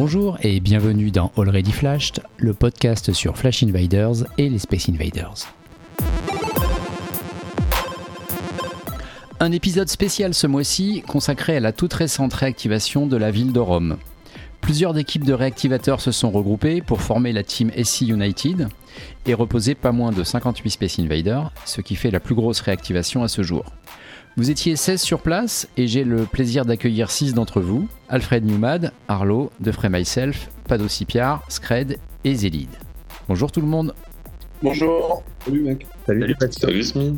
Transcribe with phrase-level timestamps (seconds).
[0.00, 5.52] Bonjour et bienvenue dans Already Flashed, le podcast sur Flash Invaders et les Space Invaders.
[9.40, 13.58] Un épisode spécial ce mois-ci consacré à la toute récente réactivation de la ville de
[13.58, 13.96] Rome.
[14.60, 18.68] Plusieurs équipes de réactivateurs se sont regroupées pour former la team SC United
[19.26, 23.24] et reposer pas moins de 58 Space Invaders, ce qui fait la plus grosse réactivation
[23.24, 23.64] à ce jour.
[24.38, 28.92] Vous étiez 16 sur place et j'ai le plaisir d'accueillir 6 d'entre vous Alfred Newmad,
[29.08, 32.70] Arlo, Defray Myself, Pado Sipiar, Scred et Zélide.
[33.26, 33.96] Bonjour tout le monde.
[34.62, 35.24] Bonjour.
[35.44, 35.88] Salut mec.
[36.06, 37.14] Salut, Salut, Salut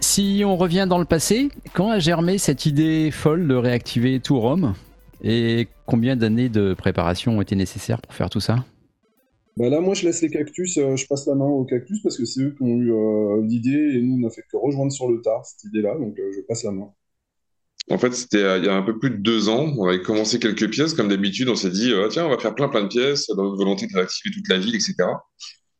[0.00, 4.38] Si on revient dans le passé, quand a germé cette idée folle de réactiver tout
[4.38, 4.74] Rome
[5.24, 8.66] Et combien d'années de préparation ont été nécessaires pour faire tout ça?
[9.56, 12.16] Bah là, moi, je laisse les cactus, euh, je passe la main aux cactus parce
[12.16, 14.92] que c'est eux qui ont eu euh, l'idée et nous, on n'a fait que rejoindre
[14.92, 16.90] sur le tard cette idée-là, donc euh, je passe la main.
[17.90, 19.74] En fait, c'était il y a un peu plus de deux ans.
[19.76, 21.48] On avait commencé quelques pièces, comme d'habitude.
[21.48, 23.94] On s'est dit, tiens, on va faire plein, plein de pièces, dans notre volonté de
[23.94, 24.94] réactiver toute la ville, etc.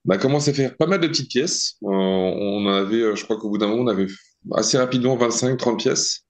[0.05, 1.77] On a commencé à faire pas mal de petites pièces.
[1.81, 4.09] on avait, je crois qu'au bout d'un moment, on avait
[4.53, 6.22] assez rapidement 25-30 pièces.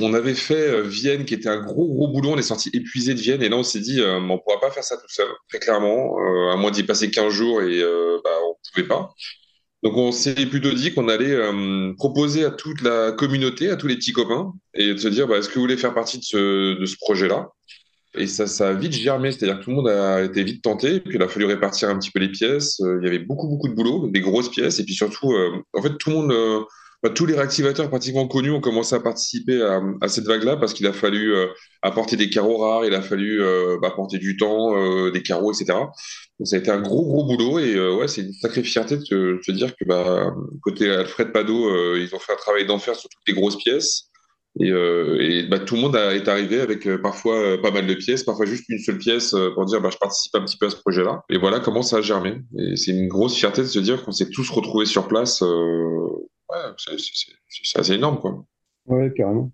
[0.00, 2.30] On avait fait euh, Vienne, qui était un gros, gros boulot.
[2.30, 3.42] On est sorti épuisé de Vienne.
[3.42, 5.58] Et là, on s'est dit, euh, on ne pourra pas faire ça tout seul, très
[5.58, 6.18] clairement.
[6.20, 7.80] Euh, à moins d'y passer 15 jours et
[8.24, 9.14] bah, on ne pouvait pas.
[9.82, 11.38] Donc, on s'est plutôt dit qu'on allait
[11.96, 15.38] proposer à toute la communauté, à tous les petits copains, et de se dire, bah,
[15.38, 17.50] est-ce que vous voulez faire partie de ce, projet-là?
[18.18, 20.96] Et ça, ça a vite germé, c'est-à-dire que tout le monde a été vite tenté,
[20.96, 22.80] et puis il a fallu répartir un petit peu les pièces.
[22.80, 25.34] Il y avait beaucoup, beaucoup de boulot, des grosses pièces, et puis surtout,
[25.72, 26.66] en fait, tout le monde
[27.02, 29.62] bah, tous les réactivateurs pratiquement connus ont commencé à participer
[30.00, 31.46] à, cette vague-là parce qu'il a fallu euh,
[31.82, 35.52] apporter des carreaux rares, il a fallu euh, bah, apporter du temps, euh, des carreaux,
[35.52, 35.78] etc.
[36.38, 39.04] Donc ça a été un gros gros boulot et ouais, c'est une sacrée fierté de
[39.42, 43.26] se, dire que bah, côté Alfred Pado, ils ont fait un travail d'enfer sur toutes
[43.26, 44.10] les grosses pièces.
[44.58, 48.64] Et, bah, tout le monde est arrivé avec parfois pas mal de pièces, parfois juste
[48.68, 51.22] une seule pièce pour dire bah, je participe un petit peu à ce projet-là.
[51.30, 52.38] Et voilà comment ça a germé.
[52.58, 55.42] Et c'est une grosse fierté de se dire qu'on s'est tous retrouvés sur place
[56.50, 56.96] ouais,
[57.48, 58.44] c'est assez énorme, quoi.
[58.86, 59.52] Ouais, carrément.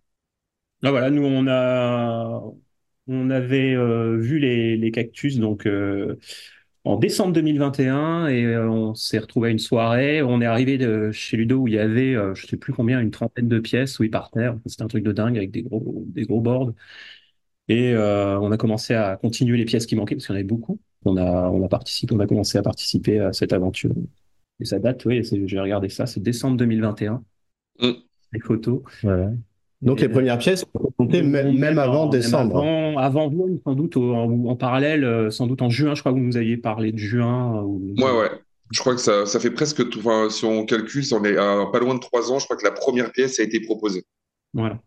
[0.84, 2.42] Ah, voilà, nous, on a,
[3.06, 6.18] on avait euh, vu les, les, cactus donc euh,
[6.84, 10.22] en décembre 2021 et euh, on s'est retrouvé à une soirée.
[10.22, 13.12] On est arrivé de, chez Ludo où il y avait, je sais plus combien, une
[13.12, 14.58] trentaine de pièces oui par terre.
[14.66, 16.72] C'était un truc de dingue avec des gros, des gros boards.
[17.68, 20.44] Et on a commencé à continuer les pièces qui manquaient parce qu'il y en avait
[20.44, 20.80] beaucoup.
[21.04, 23.92] On a, on a participé, on a commencé à participer à cette aventure.
[24.62, 27.20] Et ça date, oui, j'ai regardé ça, c'est décembre 2021.
[27.80, 27.90] Mm.
[28.32, 28.80] Les photos.
[29.82, 30.64] Donc les premières pièces,
[31.00, 32.58] même, même, avant décembre.
[32.58, 36.18] avant, avant vous, sans doute, en, parallèle, euh, sans doute en juin, je crois que
[36.18, 37.56] vous nous aviez parlé de juin.
[37.56, 37.94] Euh, ou...
[37.98, 38.30] Ouais, ouais.
[38.70, 41.36] Je crois que ça, ça fait presque, tout, enfin, si on calcule, si on est
[41.36, 44.04] à pas loin de trois ans, je crois que la première pièce a été proposée.
[44.54, 44.78] Voilà.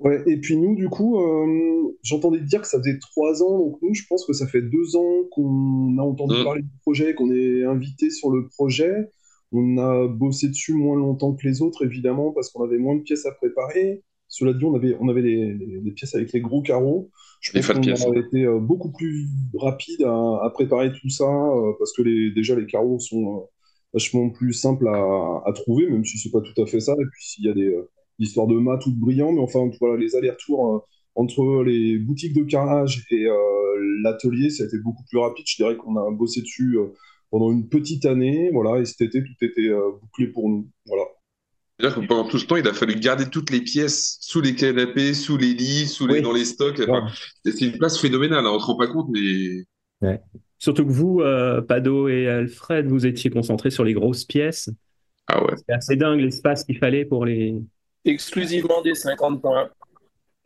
[0.00, 3.78] Ouais, et puis nous, du coup, euh, j'entendais dire que ça faisait trois ans, donc
[3.82, 6.44] nous, je pense que ça fait deux ans qu'on a entendu mm.
[6.44, 9.10] parler du projet, qu'on est invité sur le projet.
[9.52, 13.02] On a bossé dessus moins longtemps que les autres, évidemment, parce qu'on avait moins de
[13.02, 14.02] pièces à préparer.
[14.26, 17.10] Cela dit, on avait, on avait des, pièces avec les gros carreaux.
[17.42, 21.92] Je pense qu'on a été euh, beaucoup plus rapide à, préparer tout ça, euh, parce
[21.92, 23.48] que les, déjà, les carreaux sont
[23.92, 26.92] vachement plus simples à, à trouver, même si c'est pas tout à fait ça.
[26.92, 27.76] Et puis, s'il y a des
[28.20, 30.78] l'histoire de mât tout brillant, mais enfin, voilà, les allers-retours euh,
[31.16, 33.34] entre les boutiques de carrelage et euh,
[34.04, 35.46] l'atelier, ça a été beaucoup plus rapide.
[35.48, 36.92] Je dirais qu'on a bossé dessus euh,
[37.30, 39.70] pendant une petite année, voilà, et cet été, tout était
[40.00, 41.04] bouclé pour nous, voilà.
[41.78, 44.54] C'est-à-dire que pendant tout ce temps, il a fallu garder toutes les pièces sous les
[44.54, 46.82] canapés, sous les lits, sous les, dans les stocks.
[47.44, 50.18] c'est une place phénoménale, hein, on ne se rend pas compte, mais.
[50.58, 51.22] Surtout que vous,
[51.68, 54.68] Pado et Alfred, vous étiez concentrés sur les grosses pièces.
[55.28, 55.54] Ah ouais.
[55.56, 57.54] C'est assez dingue l'espace qu'il fallait pour les,
[58.04, 59.70] exclusivement des 50 points.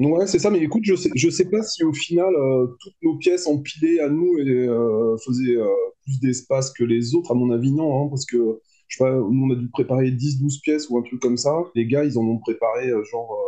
[0.00, 2.96] Ouais, c'est ça, mais écoute, je sais, je sais pas si au final, euh, toutes
[3.02, 5.68] nos pièces empilées à nous euh, faisaient euh,
[6.02, 9.14] plus d'espace que les autres, à mon avis, non, hein, parce que, je sais pas,
[9.14, 11.54] nous, on a dû préparer 10-12 pièces ou un truc comme ça.
[11.76, 13.38] Les gars, ils en ont préparé genre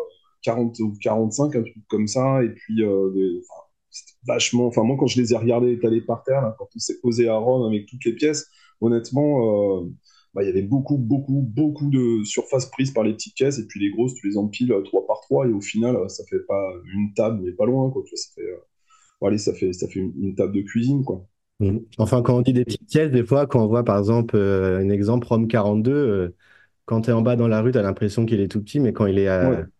[0.42, 2.82] 40 ou 45, un truc comme ça, et puis,
[4.26, 7.28] vachement, enfin, moi, quand je les ai regardés étalés par terre, quand on s'est posé
[7.28, 8.46] à Rome avec toutes les pièces,
[8.80, 9.82] honnêtement,
[10.36, 13.66] bah, il y avait beaucoup, beaucoup, beaucoup de surface prise par les petites caisses, et
[13.66, 16.24] puis les grosses, tu les empiles 3 euh, par 3, et au final, euh, ça
[16.28, 16.62] fait pas
[16.94, 18.02] une table, mais pas loin, quoi.
[18.14, 21.26] ça fait, euh, ça fait, ça fait une, table de cuisine, quoi.
[21.60, 21.78] Mmh.
[21.96, 24.90] Enfin, quand on dit des petites pièces, des fois, quand on voit par exemple un
[24.90, 26.34] exemple Rome 42,
[26.84, 28.78] quand tu es en bas dans la rue, tu as l'impression qu'il est tout petit,
[28.78, 29.30] mais quand il est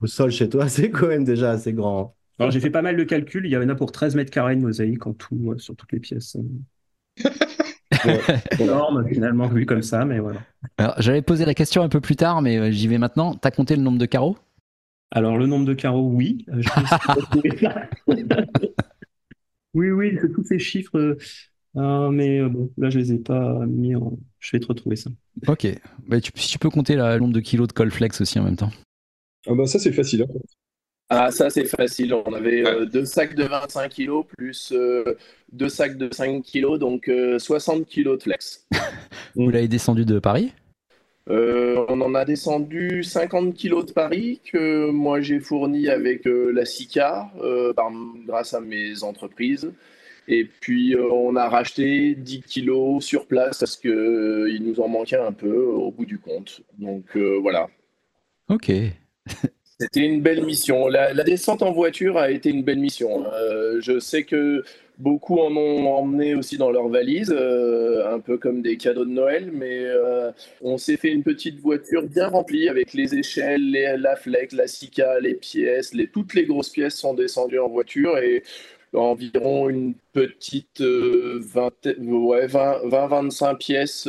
[0.01, 2.17] au sol chez toi, c'est quand même déjà assez grand.
[2.39, 3.45] Alors, j'ai fait pas mal de calculs.
[3.45, 6.01] Il y en a pour 13 mètres carrés de mosaïque en tout, sur toutes les
[6.01, 6.39] pièces.
[8.61, 10.41] énorme finalement vu comme ça, mais voilà.
[10.79, 13.35] Alors j'allais poser la question un peu plus tard, mais euh, j'y vais maintenant.
[13.35, 14.37] T'as compté le nombre de carreaux?
[15.13, 16.45] Alors, le nombre de carreaux, oui.
[16.49, 16.63] Euh,
[19.75, 21.17] oui, oui, tous ces chiffres.
[21.77, 24.19] Euh, mais bon, là, je les ai pas mis en.
[24.41, 25.11] Je vais te retrouver ça.
[25.47, 25.67] Ok.
[26.09, 28.73] Bah, tu, tu peux compter le nombre de kilos de Colflex aussi en même temps.
[29.49, 30.23] Ah bah ça c'est facile.
[30.23, 30.39] Hein.
[31.09, 32.15] Ah ça c'est facile.
[32.15, 34.73] On avait deux sacs de 25 kilos plus
[35.53, 38.67] deux sacs de 5 kilos, donc 60 kilos de flex.
[39.37, 40.53] Vous l'avez descendu de Paris?
[41.29, 46.53] Euh, on en a descendu 50 kilos de Paris que moi j'ai fourni avec euh,
[46.53, 47.73] la SICA euh,
[48.27, 49.73] grâce à mes entreprises.
[50.29, 55.33] Et puis on a racheté 10 kilos sur place parce qu'il nous en manquait un
[55.33, 56.63] peu au bout du compte.
[56.79, 57.69] Donc voilà.
[58.49, 58.73] Ok.
[59.79, 60.89] C'était une belle mission.
[60.89, 63.25] La, descente en voiture a été une belle mission.
[63.81, 64.65] je sais que
[64.99, 69.11] Beaucoup en ont emmené aussi dans leur valise, euh, un peu comme des cadeaux de
[69.11, 70.33] Noël, mais euh,
[70.63, 74.67] on s'est fait une petite voiture bien remplie avec les échelles, les, la flex, la
[74.67, 78.43] Sika, les pièces, toutes les grosses pièces sont descendues en voiture et
[78.95, 84.09] environ une petite 20-25 euh, pièces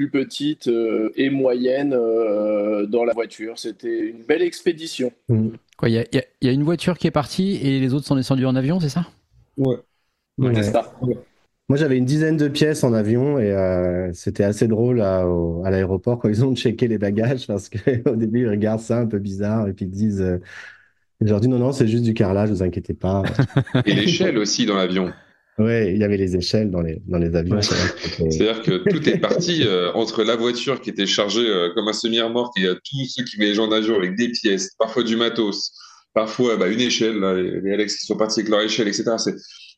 [0.00, 0.70] plus petites
[1.16, 3.58] et moyennes dans la voiture.
[3.58, 5.12] C'était une belle expédition.
[5.28, 5.58] Il
[5.88, 6.06] y,
[6.42, 8.88] y, a une voiture qui est partie et les autres sont descendus en avion, c'est
[8.88, 9.06] ça?
[9.58, 9.76] Ouais.
[10.38, 15.24] Moi, j'avais une dizaine de pièces en avion et euh, c'était assez drôle à,
[15.70, 19.18] l'aéroport quand ils ont checké les bagages parce qu'au début, ils regardent ça un peu
[19.18, 20.38] bizarre et puis ils disent euh,
[21.20, 23.22] Je leur dis non, non, c'est juste du carrelage, vous inquiétez pas.
[23.84, 25.12] Et l'échelle aussi dans l'avion.
[25.60, 27.60] Oui, il y avait les échelles dans les, dans les avions.
[27.62, 32.58] C'est-à-dire que tout est parti euh, entre la voiture qui était chargée comme un semi-remorque
[32.58, 35.72] et tous ceux qui voyageaient en avion avec des pièces, parfois du matos,
[36.14, 37.20] parfois bah, une échelle,
[37.62, 39.04] les, Alex qui sont partis avec leur échelle, etc.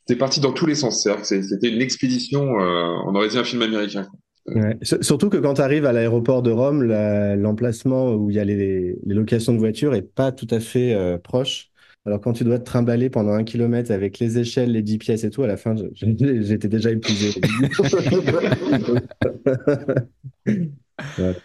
[0.06, 1.08] C'est parti dans tous les sens.
[1.22, 4.06] C'était une expédition, euh, on aurait dit un film américain.
[4.82, 8.98] Surtout que quand tu arrives à l'aéroport de Rome, l'emplacement où il y a les,
[9.06, 11.70] locations de voitures est pas tout à fait euh, proche.
[12.04, 15.22] Alors quand tu dois te trimballer pendant un kilomètre avec les échelles, les 10 pièces
[15.22, 17.40] et tout, à la fin, j'étais déjà épuisé.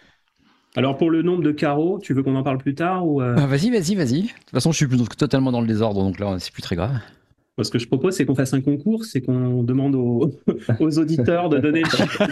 [0.76, 3.36] Alors pour le nombre de carreaux, tu veux qu'on en parle plus tard ou euh?
[3.38, 4.22] ah, Vas-y, vas-y, vas-y.
[4.22, 6.98] De toute façon, je suis totalement dans le désordre, donc là, c'est plus très grave.
[7.60, 10.30] Ce que je propose, c'est qu'on fasse un concours, c'est qu'on demande aux,
[10.80, 12.22] auditeurs de donner le chiffre.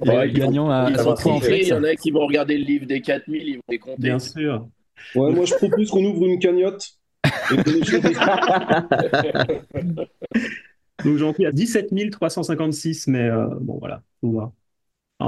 [0.00, 1.60] ouais, gagnant à, ils en fait.
[1.62, 4.02] Il y en a qui vont regarder le livre des 4000, ils vont les compter.
[4.02, 4.66] Bien sûr.
[5.14, 6.98] Ouais, moi je propose qu'on ouvre une cagnotte.
[11.04, 14.52] Donc j'en suis à 17 356, mais euh, bon voilà, faut voir.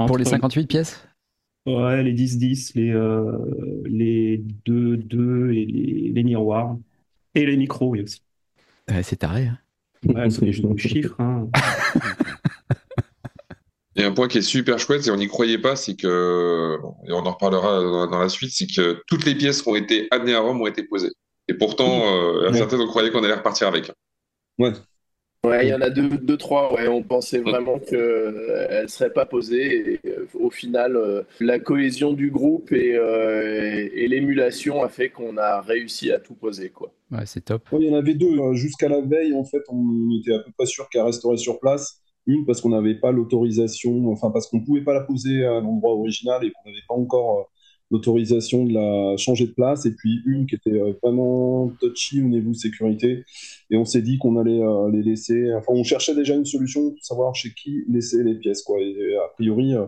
[0.07, 1.07] Pour les 58 pièces?
[1.65, 3.37] Ouais, les 10-10, les, euh,
[3.85, 6.77] les 2-2 et les, les, miroirs.
[7.35, 8.23] Et les micros, oui aussi.
[9.03, 9.47] c'est taré.
[9.47, 9.59] Hein.
[10.05, 11.19] Ouais, c'est des chiffres.
[11.19, 11.49] Hein.
[13.99, 17.11] Et un point qui est super chouette, et on n'y croyait pas, c'est que, et
[17.11, 20.35] on en reparlera dans, la suite, c'est que toutes les pièces qui ont été amenées
[20.35, 21.11] à Rome ont été posées.
[21.47, 23.91] Et pourtant, euh, certains, on croyait qu'on allait repartir avec.
[24.57, 24.71] Ouais.
[25.45, 26.73] Ouais, il y en a deux, deux trois.
[26.73, 29.93] Ouais, on pensait vraiment qu'elle euh, ne serait pas posée.
[30.03, 32.95] Et, euh, au final, euh, la cohésion du groupe et,
[33.93, 36.69] et l'émulation a fait qu'on a réussi à tout poser.
[36.69, 36.91] Quoi.
[37.11, 37.63] Ouais, c'est top.
[37.71, 38.53] il y en avait deux.
[38.53, 42.01] Jusqu'à la veille, en fait, on était à peu près sûr qu'elle resterait sur place.
[42.29, 45.59] Une parce qu'on n'avait pas l'autorisation, enfin parce qu'on ne pouvait pas la poser à
[45.59, 47.49] l'endroit original et qu'on n'avait pas encore
[47.91, 52.27] l'autorisation de la changer de place, et puis une qui était euh, vraiment touchy au
[52.27, 53.23] niveau sécurité.
[53.71, 55.53] Et on s'est dit qu'on allait euh, les laisser.
[55.55, 58.63] Enfin, on cherchait déjà une solution pour savoir chez qui laisser les pièces.
[58.63, 58.79] Quoi.
[58.81, 59.85] Et a priori, euh,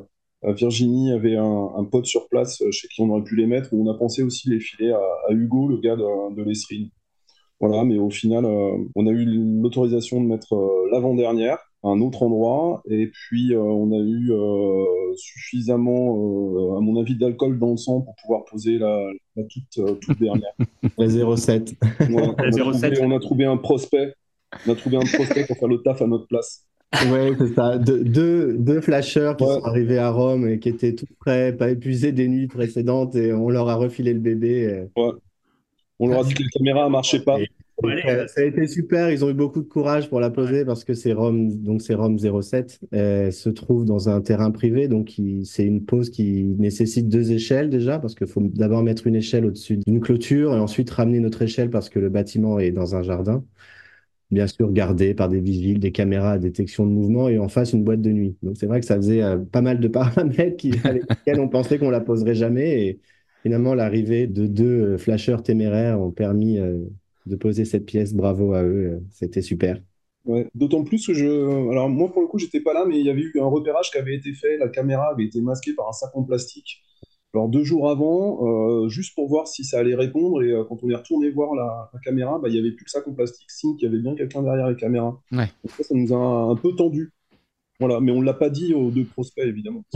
[0.53, 3.69] Virginie avait un, pote sur place chez qui on aurait pu les mettre.
[3.73, 6.51] On a pensé aussi les filer à, Hugo, le gars de, de.
[7.59, 8.43] Voilà, mais au final,
[8.95, 9.23] on a eu
[9.61, 10.55] l'autorisation de mettre
[10.91, 12.83] l'avant-dernière un autre endroit.
[12.89, 17.77] Et puis, euh, on a eu euh, suffisamment, euh, à mon avis, d'alcool dans le
[17.77, 20.53] sang pour pouvoir poser la, toute, toute, dernière.
[20.97, 21.75] la 07.
[22.09, 24.13] on, a trouvé, on, a trouvé, un prospect.
[24.67, 26.65] On a trouvé un prospect pour faire le taf à notre place.
[27.09, 27.77] Ouais, c'est ça.
[27.77, 32.11] deux, deux flasheurs qui sont arrivés à Rome et qui étaient tout prêts, pas épuisés
[32.11, 34.87] des nuits précédentes, et on leur a refilé le bébé.
[34.97, 35.11] Ouais.
[35.99, 37.37] On leur a dit que la caméra ne marchait pas.
[38.27, 40.93] Ça a été super, ils ont eu beaucoup de courage pour la poser parce que
[40.93, 45.83] c'est Rome, donc c'est Rome 07, se trouve dans un terrain privé, donc c'est une
[45.85, 49.99] pose qui nécessite deux échelles déjà parce qu'il faut d'abord mettre une échelle au-dessus d'une
[49.99, 53.43] clôture et ensuite ramener notre échelle parce que le bâtiment est dans un jardin.
[54.31, 57.73] Bien sûr, gardé par des vigiles, des caméras à détection de mouvement et en face
[57.73, 58.37] une boîte de nuit.
[58.43, 61.49] Donc c'est vrai que ça faisait euh, pas mal de paramètres qui, avec lesquels on
[61.49, 63.01] pensait qu'on la poserait jamais et
[63.43, 66.79] finalement l'arrivée de deux euh, flasheurs téméraires ont permis euh,
[67.31, 68.13] de poser cette pièce.
[68.13, 69.81] Bravo à eux, c'était super.
[70.25, 71.25] Ouais, D'autant plus que je.
[71.71, 73.89] Alors, moi, pour le coup, j'étais pas là, mais il y avait eu un repérage
[73.89, 74.57] qui avait été fait.
[74.57, 76.83] La caméra avait été masquée par un sac en plastique.
[77.33, 80.95] Alors deux jours avant, juste pour voir si ça allait répondre, et quand on est
[80.95, 83.85] retourné voir la, caméra, bah, il n'y avait plus que ça comme plastique, signe qu'il
[83.85, 85.17] y avait bien quelqu'un derrière les caméras.
[85.31, 85.47] Ouais.
[85.69, 87.13] ça, ça nous a un, peu tendu.
[87.79, 89.85] Voilà, mais on ne l'a pas dit aux deux prospects, évidemment.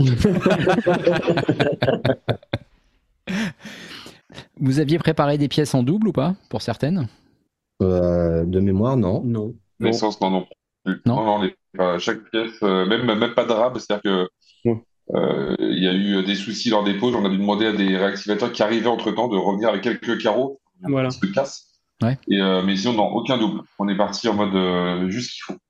[4.58, 7.06] Vous aviez préparé des pièces en double ou pas, pour certaines?
[7.80, 9.22] De mémoire, non.
[9.24, 9.54] Non.
[9.80, 10.46] L'essence, non, non.
[11.04, 14.28] Non, non, chaque pièce, même, même pas de rab, c'est-à-dire que
[15.14, 17.14] euh, il y a eu des soucis lors des pauses.
[17.14, 20.20] On a dû demander à des réactivateurs qui arrivaient entre temps de revenir avec quelques
[20.20, 20.60] carreaux.
[20.82, 21.08] Voilà.
[21.08, 21.80] Un casse.
[22.02, 22.18] Ouais.
[22.28, 23.60] Et, euh, mais sinon, non, aucun double.
[23.78, 25.60] On est parti en mode euh, juste ce qu'il faut.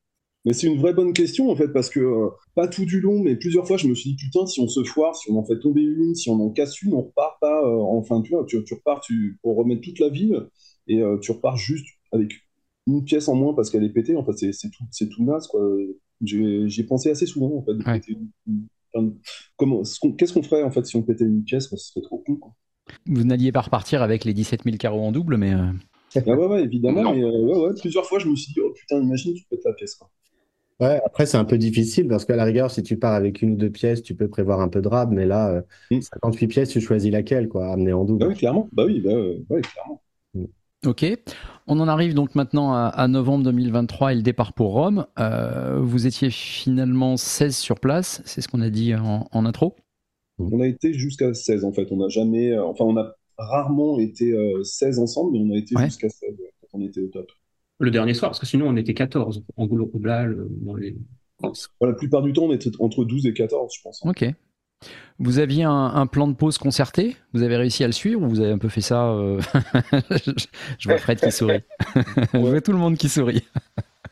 [0.45, 3.35] Mais c'est une vraie bonne question en fait, parce que pas tout du long, mais
[3.35, 5.59] plusieurs fois je me suis dit putain, si on se foire, si on en fait
[5.59, 7.69] tomber une, si on en casse une, on repart pas.
[7.69, 10.47] enfin, tu vois, tu, repars tu, pour remettre toute la ville
[10.87, 12.33] et tu repars juste avec
[12.87, 14.17] une pièce en moins parce qu'elle est pétée.
[14.17, 15.61] En fait, c'est tout, c'est tout naze quoi.
[16.23, 17.75] J'ai pensé assez souvent en fait.
[17.75, 18.17] De péter
[20.19, 22.37] qu'est-ce qu'on ferait en fait si on pétait une pièce Ce serait trop con.
[22.37, 22.53] Quoi.
[23.07, 25.53] Vous n'alliez pas repartir avec les 17 000 carreaux en double, mais.
[25.53, 25.73] Euh,
[26.17, 27.15] ah ouais, ouais, évidemment.
[27.15, 29.97] Mais, euh, plusieurs fois, je me suis dit, oh putain, imagine, tu pètes la pièce.
[29.97, 30.09] Quoi.
[30.81, 33.53] Ouais, après, c'est un peu difficile parce qu'à la rigueur, si tu pars avec une
[33.53, 36.49] ou deux pièces, tu peux prévoir un peu de rab, mais là, 58 euh, mm.
[36.49, 38.21] pièces, tu choisis laquelle, quoi, amener en double.
[38.21, 38.69] Bah oui, clairement.
[38.73, 40.03] Bah oui, bah, ouais, clairement.
[40.87, 41.05] Ok,
[41.67, 45.07] on en arrive donc maintenant à, novembre 2023 et le départ pour Rome.
[45.19, 49.75] Euh, vous étiez finalement 16 sur place, c'est ce qu'on a dit en, intro
[50.39, 53.99] On a été jusqu'à 16 en fait, on n'a jamais, euh, enfin on a rarement
[53.99, 57.33] été 16 euh, ensemble, mais on a été jusqu'à 16 quand on était au top.
[57.81, 60.47] Le dernier soir, parce que sinon on était 14 en global.
[60.63, 60.97] Dans les...
[61.81, 64.03] la plupart du temps on était entre 12 et 14 je pense.
[64.05, 64.25] Ok.
[65.19, 67.17] Vous aviez un, plan de pause concerté?
[67.33, 69.41] Vous avez réussi à le suivre ou vous avez un peu fait ça euh,
[70.79, 71.63] je, vois Fred qui sourit.
[72.35, 73.43] je vois tout le monde qui sourit.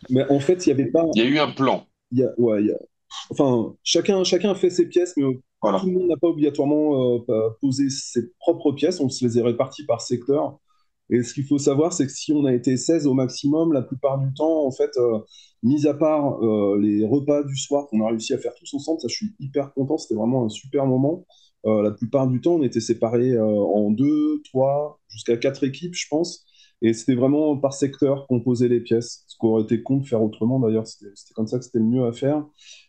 [0.08, 1.04] Mais en fait, il y avait pas.
[1.14, 1.86] Il y a eu un plan.
[2.10, 2.62] Il ouais,
[3.30, 7.50] Enfin, chacun, chacun a fait ses pièces, mais tout le monde n'a pas obligatoirement euh,
[7.60, 9.00] posé ses propres pièces.
[9.00, 10.58] On se les est réparties par secteur.
[11.10, 13.82] Et ce qu'il faut savoir, c'est que si on a été 16 au maximum, la
[13.82, 15.18] plupart du temps, en fait, euh,
[15.62, 19.00] mis à part euh, les repas du soir qu'on a réussi à faire tous ensemble,
[19.00, 21.26] ça je suis hyper content, c'était vraiment un super moment.
[21.66, 26.06] Euh, la plupart du temps, on était séparés en deux, trois, jusqu'à quatre équipes, je
[26.08, 26.46] pense.
[26.82, 30.22] Et c'était vraiment par secteur qu'on posait les pièces, ce qu'aurait été con de faire
[30.22, 32.44] autrement d'ailleurs, c'était comme ça que c'était le mieux à faire.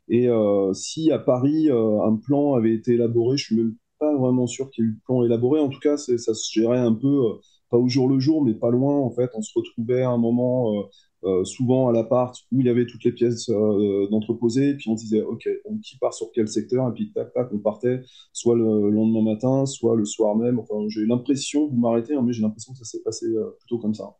[0.09, 0.27] Et
[0.73, 4.83] si à Paris, un plan avait été élaboré, je suis même pas vraiment sûr qu'il
[4.83, 7.39] y ait eu le plan élaboré, en tout cas, ça se gérait un peu
[7.75, 8.97] pas au jour le jour, mais pas loin.
[8.97, 10.83] En fait, on se retrouvait à un moment, euh,
[11.25, 14.95] euh, souvent à l'appart, où il y avait toutes les pièces euh, d'entreposées, puis on
[14.95, 18.01] disait, OK, on qui part sur quel secteur, et puis tac, tac, on partait,
[18.31, 20.59] soit le lendemain matin, soit le soir même.
[20.59, 23.27] Enfin, j'ai l'impression, vous m'arrêtez, hein, mais j'ai l'impression que ça s'est passé
[23.59, 24.15] plutôt comme ça.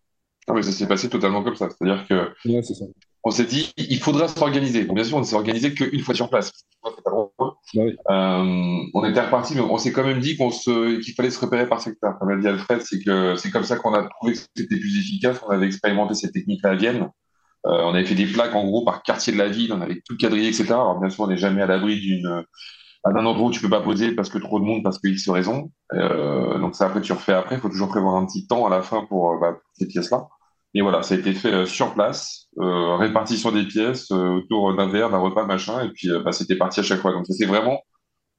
[0.47, 1.69] Ah, mais ça s'est passé totalement comme ça.
[1.69, 2.49] C'est-à-dire que.
[2.49, 2.73] Ouais, ça
[3.25, 4.85] on s'est dit, il faudra s'organiser.
[4.85, 6.51] Bon, bien sûr, on ne s'est organisé qu'une fois sur place.
[6.83, 6.91] Bah
[7.75, 11.39] euh, on était reparti, mais on s'est quand même dit qu'on se, qu'il fallait se
[11.39, 12.19] repérer par secteur.
[12.19, 14.99] Comme l'a dit Alfred, c'est que c'est comme ça qu'on a trouvé que c'était plus
[14.99, 15.41] efficace.
[15.47, 17.09] On avait expérimenté cette technique-là à Vienne.
[17.65, 19.73] Euh, on avait fait des plaques, en gros, par quartier de la ville.
[19.73, 20.65] On avait tout quadrillé, etc.
[20.73, 22.43] Alors, bien sûr, on n'est jamais à l'abri d'une,
[23.03, 25.27] d'un endroit où tu peux pas poser parce que trop de monde, parce que X
[25.29, 25.71] raison.
[25.93, 27.55] Euh, donc ça, après, tu refais après.
[27.55, 30.27] Il faut toujours prévoir un petit temps à la fin pour, bah, pour ces pièces-là.
[30.75, 34.75] Et voilà, ça a été fait euh, sur place, euh, répartition des pièces euh, autour
[34.75, 37.13] d'un verre, d'un repas, machin, et puis bah, c'était parti à chaque fois.
[37.13, 37.79] Donc c'était vraiment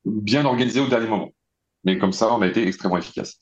[0.05, 1.31] bien organisé au dernier moment.
[1.85, 3.39] Mais comme ça, on a été extrêmement efficace.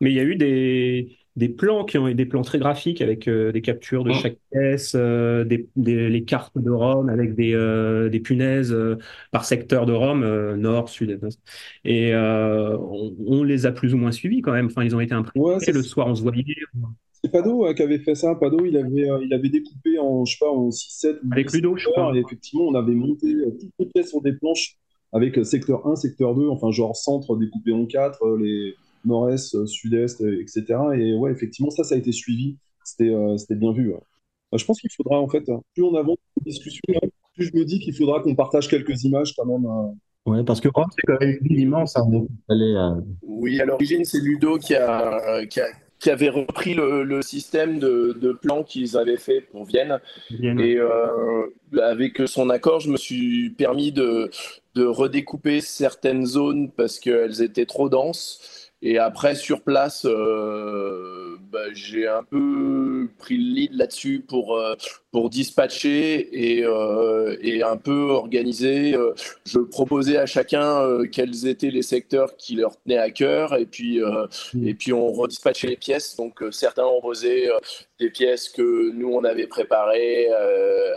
[0.00, 3.28] Mais il y a eu des, des plans qui ont des plans très graphiques avec
[3.28, 4.14] des captures de mmh.
[4.14, 7.52] chaque pièce, des, les cartes de Rome avec des,
[8.10, 8.76] des punaises
[9.30, 11.38] par secteur de Rome, nord, sud, est.
[11.84, 14.66] Et on, les a plus ou moins suivis quand même.
[14.66, 15.58] Enfin, ils ont été imprimés.
[15.64, 16.44] le soir, on se voyait.
[17.22, 18.34] C'est Pado euh, qui avait fait ça.
[18.34, 21.76] Pado, il avait, euh, il avait découpé en, je sais pas, en 6-7 Avec Ludo,
[21.76, 22.12] je crois.
[22.16, 24.76] Et effectivement, on avait monté euh, toutes les pièces sur des planches
[25.12, 28.74] avec secteur 1, secteur 2, enfin genre centre découpé en 4, les
[29.04, 30.64] nord-est, sud-est, etc.
[30.96, 32.56] Et ouais, effectivement, ça, ça a été suivi.
[32.82, 33.92] C'était c'était bien vu.
[34.56, 36.80] Je pense qu'il faudra, en fait, plus on avance dans la discussion,
[37.34, 39.66] plus je me dis qu'il faudra qu'on partage quelques images quand même.
[40.24, 41.94] Ouais, parce que Rome, c'est quand même immense.
[41.98, 42.08] Hein,
[43.22, 45.66] Oui, à l'origine, c'est Ludo qui a, qui a,
[46.02, 50.00] qui avait repris le, système de, de plans qu'ils avaient fait pour Vienne.
[50.30, 51.46] Et euh,
[51.80, 54.28] avec son accord, je me suis permis de,
[54.74, 58.72] de redécouper certaines zones parce qu'elles étaient trop denses.
[58.82, 64.74] Et après, sur place, euh, bah, j'ai un peu pris le lead là-dessus pour, euh,
[65.12, 68.94] pour dispatcher et, euh, et, un peu organiser.
[68.94, 69.12] Euh,
[69.44, 73.66] je proposais à chacun euh, quels étaient les secteurs qui leur tenaient à cœur et
[73.66, 74.66] puis, mm.
[74.66, 76.16] et puis on redispatchait les pièces.
[76.16, 77.50] Donc certains ont posé
[78.00, 80.28] des pièces que nous on avait préparées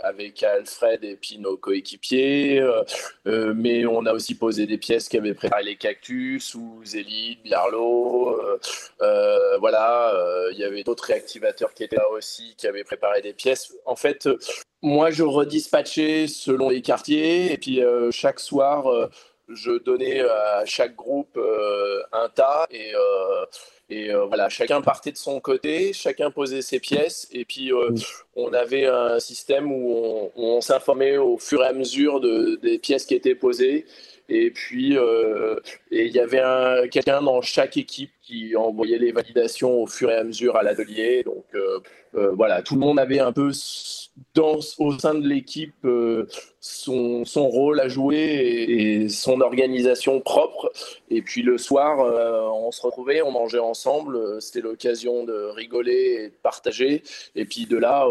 [0.02, 2.66] avec Alfred et puis nos coéquipiers,
[3.26, 8.40] mais on a aussi posé des pièces qui avaient préparé les cactus ou Zélide, Biarlo.
[9.60, 10.12] voilà,
[10.52, 13.74] il y avait d'autres réactivateurs qui étaient là aussi, qui avaient préparé des pièces.
[13.84, 14.38] En fait, euh,
[14.82, 19.08] moi, je redispatchais selon les quartiers et puis euh, chaque soir, euh,
[19.48, 21.38] je donnais à chaque groupe
[22.12, 22.66] un tas
[23.88, 27.70] et, voilà, chacun partait de son côté, chacun posait ses pièces et puis
[28.34, 33.06] on avait un système où on, s'informait au fur et à mesure de, des pièces
[33.06, 33.86] qui étaient posées.
[34.28, 34.96] Et puis,
[35.92, 40.24] il y avait quelqu'un dans chaque équipe qui envoyait les validations au fur et à
[40.24, 41.22] mesure à l'atelier.
[41.24, 43.52] Donc, euh, voilà, tout le monde avait un peu
[44.34, 46.26] dans, au sein de l'équipe euh,
[46.60, 48.16] son, son, rôle à jouer
[48.68, 50.72] et, son organisation propre.
[51.10, 54.40] Et puis le soir, euh, on se retrouvait, on mangeait ensemble.
[54.40, 57.02] C'était l'occasion de rigoler et de partager.
[57.34, 58.06] Et puis de là,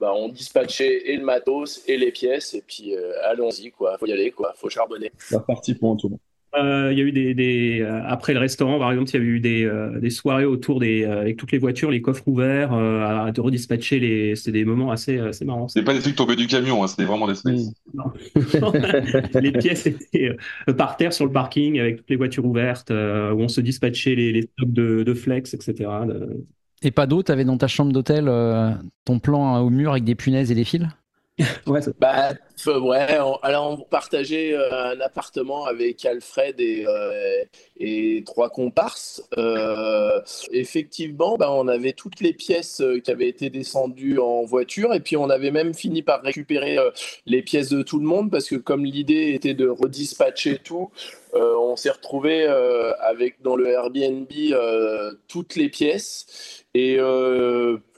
[0.00, 2.54] bah, on dispatchait et le matos et les pièces.
[2.54, 3.98] Et puis allons-y, quoi.
[3.98, 4.54] Faut y aller, quoi.
[4.56, 5.12] Faut charbonner.
[5.30, 6.18] La partie pour le monde.
[6.56, 9.22] Euh, il y a eu des, euh, après le restaurant par exemple il y a
[9.22, 13.32] eu des, euh, des soirées autour des avec toutes les voitures les coffres ouverts à
[13.32, 15.66] de redispatcher les c'était des moments assez assez marrants.
[15.66, 17.58] C'est pas des trucs tombés du camion hein, c'était vraiment des snacks.
[19.34, 20.36] Les pièces étaient
[20.76, 24.32] par terre sur le parking avec toutes les voitures ouvertes où on se dispatchait les,
[24.32, 25.90] les stocks de, de, flex etc
[26.82, 28.30] et pas d'eau t'avais dans ta chambre d'hôtel
[29.04, 30.86] ton plan au mur avec des punaises et des fils?
[31.66, 32.32] ouais, bah,
[32.66, 37.42] ouais alors on partageait euh, un appartement avec Alfred et, euh,
[37.76, 39.20] et trois comparses.
[39.36, 40.20] Euh,
[40.52, 45.16] effectivement, bah, on avait toutes les pièces qui avaient été descendues en voiture et puis
[45.16, 46.78] on avait même fini par récupérer
[47.26, 50.90] les pièces de tout le monde parce que comme l'idée était de redispatcher tout,
[51.32, 52.46] on s'est retrouvé
[53.00, 54.28] avec dans le Airbnb
[55.26, 56.98] toutes les pièces et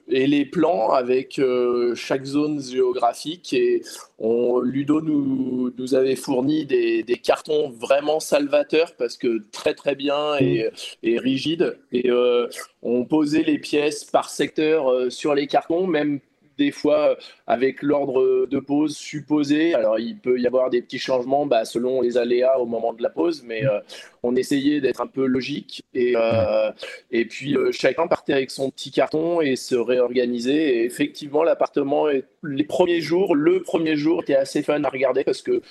[0.09, 3.53] et les plans avec euh, chaque zone géographique.
[3.53, 3.83] Et
[4.19, 10.37] on, Ludo nous, nous avait fourni des, cartons vraiment salvateurs parce que très très bien
[10.39, 10.71] et,
[11.03, 11.79] et rigides.
[11.93, 12.47] Et euh,
[12.83, 16.21] on posait les pièces par secteur euh, sur les cartons, même
[16.59, 17.15] des fois euh,
[17.47, 19.75] avec l'ordre de pause supposé.
[19.75, 23.03] Alors il peut y avoir des petits changements bah, selon les aléas au moment de
[23.03, 23.81] la pause, mais euh,
[24.23, 25.83] on essayait d'être un peu logique.
[25.95, 26.71] Et, euh,
[27.11, 30.77] et puis chacun partait avec son petit carton et se réorganisait.
[30.77, 32.07] Et effectivement, l'appartement,
[32.43, 35.63] les premiers jours, le premier jour était assez fun à regarder parce que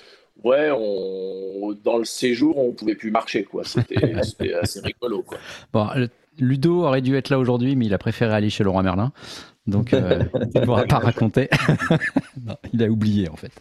[0.44, 3.64] ouais, on, dans le séjour, on pouvait plus marcher, quoi.
[3.64, 4.14] C'était
[4.60, 5.38] assez rigolo, quoi.
[5.72, 5.88] Bon,
[6.38, 9.12] Ludo aurait dû être là aujourd'hui, mais il a préféré aller chez Laurent Merlin.
[9.66, 10.22] Donc, euh,
[10.54, 11.48] il ne pourra pas raconter.
[12.72, 13.52] il a oublié, en fait.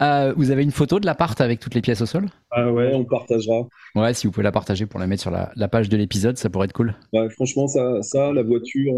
[0.00, 2.28] Euh, vous avez une photo de l'appart avec toutes les pièces au sol?
[2.50, 3.66] Ah ouais, on partagera.
[3.94, 6.50] Ouais, si vous pouvez la partager pour la mettre sur la, page de l'épisode, ça
[6.50, 6.94] pourrait être cool.
[7.12, 8.92] Ouais, franchement, ça, ça, la voiture,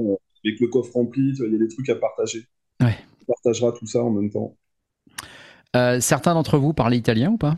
[0.45, 2.47] avec le coffre rempli, il y a des trucs à partager.
[2.81, 2.97] Ouais.
[3.23, 4.55] On partagera tout ça en même temps.
[5.75, 7.57] Euh, certains d'entre vous parlent italien ou pas?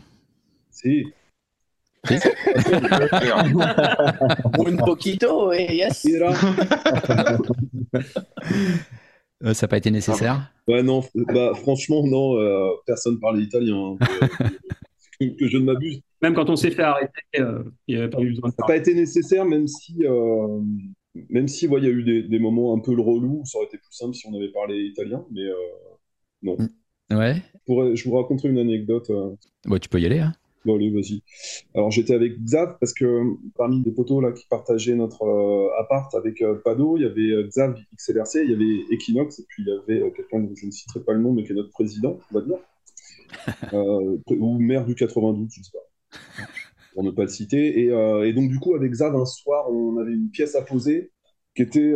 [0.71, 1.05] Si.
[4.65, 6.07] Un poquito, yes.
[9.43, 10.49] Euh, ça n'a pas été nécessaire?
[10.65, 13.97] Ouais, non, bah, franchement, non, euh, personne parlait italien.
[13.99, 14.07] Hein.
[15.19, 15.99] que, je ne m'abuse.
[16.21, 18.63] Même quand on s'est fait arrêter, euh, il n'y avait pas eu besoin de Ça
[18.63, 20.03] n'a pas été nécessaire, même si,
[21.29, 23.67] même si, il y a eu des, des, moments un peu le relou, ça aurait
[23.67, 25.43] été plus simple si on avait parlé italien, mais
[26.41, 26.57] non.
[27.11, 27.35] Ouais.
[27.67, 29.11] Je, je vous raconterai une anecdote.
[29.65, 30.33] Bah, tu peux y aller, hein.
[30.65, 31.21] Bon, allez, vas-y.
[31.75, 33.21] Alors, j'étais avec Xav parce que
[33.55, 37.29] parmi les potos là, qui partageaient notre euh, appart avec euh, Pado, il y avait
[37.29, 40.65] euh, Xav XLRC, il y avait Equinox, et puis il y avait quelqu'un dont je
[40.65, 42.57] ne citerai pas le nom, mais qui est notre président, on va dire.
[44.39, 46.47] ou maire du 92, je ne sais pas.
[46.95, 47.81] Pour ne pas le citer.
[47.81, 51.11] Et, et, donc, du coup, avec Xav, un soir, on avait une pièce à poser
[51.55, 51.93] qui était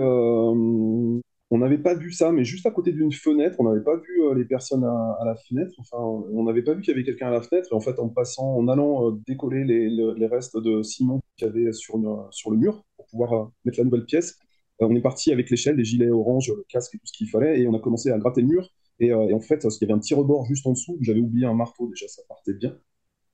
[1.51, 4.21] on n'avait pas vu ça, mais juste à côté d'une fenêtre, on n'avait pas vu
[4.21, 5.73] euh, les personnes à, la fenêtre.
[5.79, 7.69] Enfin, on n'avait pas vu qu'il y avait quelqu'un à la fenêtre.
[7.71, 11.49] Et en fait, en passant, en allant euh, décoller les, restes de ciment qu'il y
[11.49, 11.97] avait sur,
[12.31, 14.37] sur le mur pour pouvoir euh, mettre la nouvelle pièce,
[14.79, 17.59] on est parti avec l'échelle, les gilets orange, le casque et tout ce qu'il fallait,
[17.59, 18.69] et on a commencé à gratter le mur.
[18.99, 20.97] Et, en fait, il y avait un petit rebord juste en dessous.
[21.01, 22.77] J'avais oublié un marteau déjà, ça partait bien.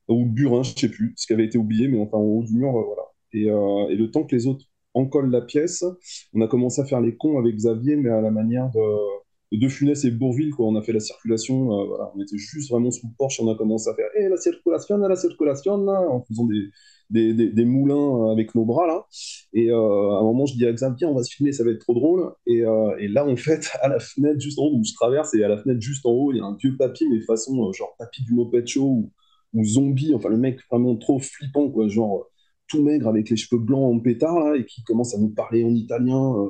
[0.08, 2.44] Ou le burin, je sais plus ce qui avait été oublié, mais enfin en haut
[2.44, 3.04] du mur, voilà.
[3.34, 5.86] Et le temps que les autres on colle la pièce.
[6.34, 9.68] On a commencé à faire les cons avec Xavier, mais à la manière de, De
[9.68, 10.66] Funès et Bourville, quoi.
[10.66, 13.56] On a fait la circulation, voilà, on était juste vraiment sous le porche, on a
[13.56, 18.56] commencé à faire eh, la circulation, la circulation, en faisant des, des, des, moulins avec
[18.56, 19.06] nos bras là.
[19.54, 21.82] Et à un moment, je dis à Xavier, on va se filmer, ça va être
[21.82, 22.32] trop drôle.
[22.48, 22.64] Et,
[23.00, 25.50] et, là, en fait, à la fenêtre juste en haut où je traverse, et à
[25.50, 28.24] la fenêtre juste en haut, il y a un vieux papy, mais façon genre papy
[28.24, 29.12] du Moped Show ou,
[29.54, 32.30] ou zombie, enfin le mec vraiment trop flippant, quoi, genre
[32.68, 35.74] tout maigre avec les cheveux blancs en pétard et qui commence à nous parler en
[35.74, 36.34] italien.
[36.38, 36.50] Euh,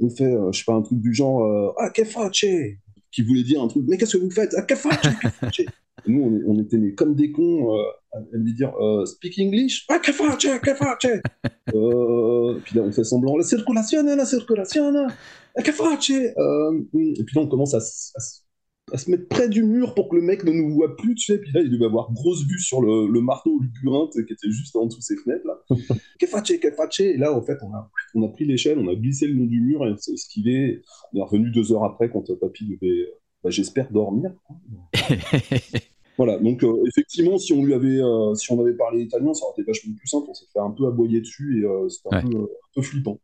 [0.00, 2.44] on fait, euh, je sais pas, un truc du genre euh, Ah, che facce
[3.10, 4.54] Qui voulait dire un truc Mais qu'est-ce que vous faites?
[4.56, 5.08] Ah, che facce,
[6.06, 7.74] Nous, on, était comme des cons
[8.12, 8.72] à lui dire
[9.06, 9.86] Speak English?
[9.88, 10.46] Ah, che facce
[11.64, 14.92] Puis là, on fait semblant La circulation, la circulation
[15.56, 18.20] ah, Che Et puis là, on commence à, à
[18.92, 21.32] à se mettre près du mur pour que le mec ne nous voit plus, tu
[21.32, 21.38] sais.
[21.38, 24.76] Puis là, il devait avoir grosse vue sur le, le marteau Lugurinte qui était juste
[24.76, 25.58] en dessous de ses fenêtres, là.
[26.20, 29.26] que faché Et là, en fait, on a, on a pris l'échelle, on a glissé
[29.26, 30.82] le long du mur et on s'est esquivé.
[31.12, 33.08] On est revenu deux heures après quand papy devait,
[33.42, 34.32] bah, j'espère, dormir.
[36.16, 39.46] voilà, donc euh, effectivement, si on lui avait, euh, si on avait parlé italien, ça
[39.46, 40.26] aurait été vachement plus simple.
[40.28, 43.18] On s'est fait un peu aboyer dessus et euh, c'était un, un, peu flippant.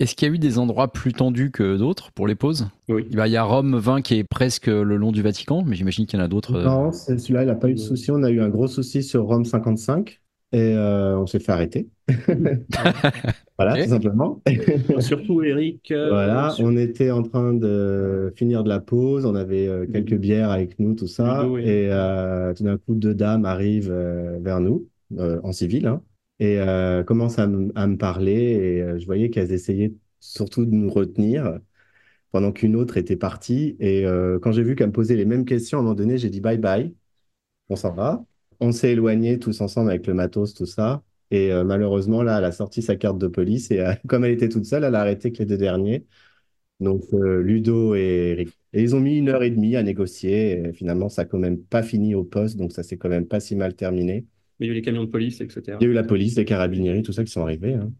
[0.00, 2.68] Est-ce qu'il y a eu des endroits plus tendus que d'autres pour les pauses?
[2.88, 3.06] Oui.
[3.10, 6.18] Il y a Rome 20 qui est presque le long du Vatican, mais j'imagine qu'il
[6.18, 6.54] y en a d'autres.
[6.54, 6.64] Euh.
[6.64, 8.10] Non, celui-là, il n'a pas eu de souci.
[8.10, 10.18] On a eu un gros souci sur Rome 55
[10.52, 11.90] et euh, on s'est fait arrêter.
[13.58, 14.40] voilà, tout simplement.
[15.00, 15.90] Surtout Eric.
[15.90, 20.50] Euh, voilà, on était en train de finir de la pause, on avait quelques bières
[20.50, 21.90] avec nous, tout ça, et
[22.56, 23.94] tout d'un coup, deux dames arrivent
[24.40, 26.00] vers nous, en civil, hein,
[26.40, 28.32] et euh, commencent à, me parler.
[28.32, 31.60] Et euh, je voyais qu'elles essayaient surtout de nous retenir
[32.32, 33.76] pendant qu'une autre était partie.
[33.80, 36.18] Et euh, quand j'ai vu qu'elle me posait les mêmes questions, à un moment donné,
[36.18, 36.94] j'ai dit bye bye,
[37.70, 38.24] on s'en va.
[38.60, 41.04] On s'est éloignés tous ensemble avec le matos, tout ça.
[41.32, 44.64] Et malheureusement, là, elle a sorti sa carte de police et comme elle était toute
[44.66, 46.06] seule, elle a arrêté que les deux derniers.
[46.80, 48.50] Donc, Ludo et Eric.
[48.72, 50.68] Et ils ont mis une heure et demie à négocier.
[50.68, 53.26] Et finalement, ça n'a quand même pas fini au poste, donc ça s'est quand même
[53.26, 54.26] pas si mal terminé.
[54.60, 55.78] Mais il y a eu les camions de police, etc.
[55.80, 57.74] Il y a eu la police, les carabinieri, tout ça qui sont arrivés.
[57.74, 57.90] Hein.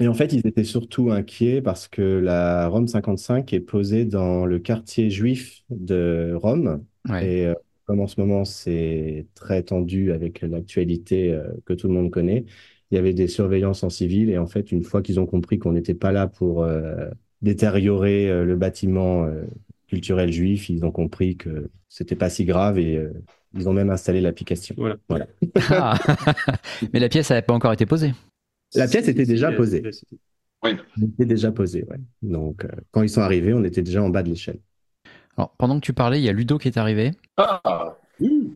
[0.00, 4.46] Et en fait, ils étaient surtout inquiets parce que la Rome 55 est posée dans
[4.46, 6.84] le quartier juif de Rome.
[7.20, 11.94] Et euh, comme en ce moment, c'est très tendu avec l'actualité euh, que tout le
[11.94, 12.44] monde connaît,
[12.90, 14.30] il y avait des surveillances en civil.
[14.30, 17.08] Et en fait, une fois qu'ils ont compris qu'on n'était pas là pour euh,
[17.42, 19.28] détériorer le bâtiment
[19.88, 23.04] culturel juif, ils ont compris que c'était pas si grave et
[23.54, 24.74] ils ont même installé l'application.
[25.08, 25.26] Voilà.
[25.70, 25.98] Ah.
[26.92, 28.12] Mais la pièce n'avait pas encore été posée.
[28.74, 29.82] La pièce était déjà posée.
[30.62, 30.76] Oui.
[30.96, 31.98] Elle était déjà posée, ouais.
[32.22, 34.60] Donc, euh, quand ils sont arrivés, on était déjà en bas de l'échelle.
[35.36, 37.10] Alors, pendant que tu parlais, il y a Ludo qui est arrivé.
[37.36, 38.54] Ah oui.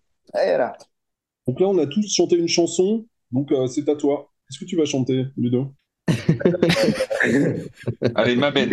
[1.47, 3.05] Donc là, on a tous chanté une chanson.
[3.33, 4.31] Donc, euh, c'est à toi.
[4.49, 5.75] Qu'est-ce que tu vas chanter, Ludo?
[8.15, 8.73] Allez, ma bête.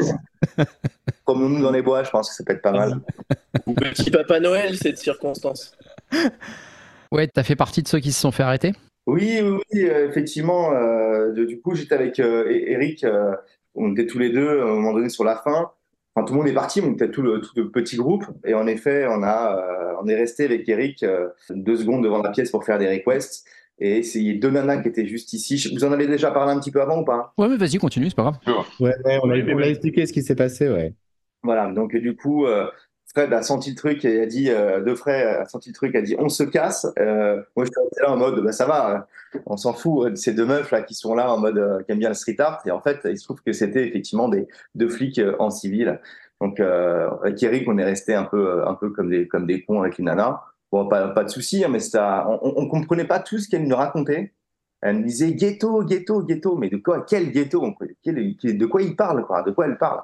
[1.25, 3.01] Comme nous dans les bois, je pense que ça peut être pas mal.
[3.65, 5.75] Ou petit Papa Noël, cette circonstance.
[7.13, 8.73] Ouais, t'as fait partie de ceux qui se sont fait arrêter
[9.05, 10.73] Oui, oui, oui euh, effectivement.
[10.73, 13.05] Euh, du coup, j'étais avec euh, Eric.
[13.75, 15.71] on était tous les deux à un moment donné sur la fin.
[16.15, 18.25] Enfin, tout le monde est parti, on était tout le, tout le petit groupe.
[18.45, 21.05] Et en effet, on, a, on est resté avec Eric
[21.51, 23.45] deux secondes devant la pièce pour faire des requests.
[23.79, 25.71] Et c'est deux nanas qui étaient juste ici.
[25.73, 27.33] Vous en avez déjà parlé un petit peu avant ou pas?
[27.37, 28.65] Ouais, mais vas-y, continue, c'est pas grave.
[28.79, 30.93] Ouais, on a, expliqué ce qui s'est passé, ouais.
[31.43, 32.67] Voilà, donc du coup, euh,
[33.13, 35.95] Fred a senti le truc et a dit, euh, De Fred a senti le truc,
[35.95, 36.87] a dit, on se casse.
[36.99, 39.07] Euh, moi, je suis là en mode, bah, ça va,
[39.45, 41.99] on s'en fout de ces deux meufs là qui sont là en mode, qui aiment
[41.99, 42.61] bien le street art.
[42.65, 45.99] Et en fait, il se trouve que c'était effectivement des deux flics en civil.
[46.41, 49.81] Donc, avec Eric, on est resté un peu, un peu comme des, comme des cons
[49.81, 50.41] avec une nana.
[50.71, 53.67] Bon, pas, pas de souci, hein, mais ça, on, ne comprenait pas tout ce qu'elle
[53.67, 54.33] nous racontait.
[54.81, 57.75] Elle nous disait ghetto, ghetto, ghetto, mais de quoi, quel ghetto?
[58.03, 59.43] De quoi il parle, quoi?
[59.43, 60.01] De quoi elle parle?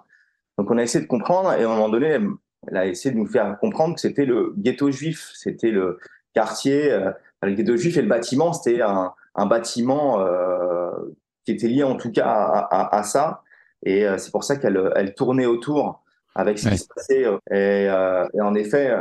[0.60, 2.19] Donc on a essayé de comprendre et à un moment donné,
[2.67, 6.00] elle a essayé de nous faire comprendre que c'était le ghetto juif, c'était le
[6.34, 10.91] quartier, euh, le ghetto juif et le bâtiment, c'était un, un, bâtiment euh,
[11.45, 13.43] qui était lié en tout cas à, à, ça.
[13.84, 16.04] Et euh, c'est pour ça qu'elle elle tournait autour
[16.36, 17.26] avec ce qui se passait.
[17.52, 18.93] Et, et en effet,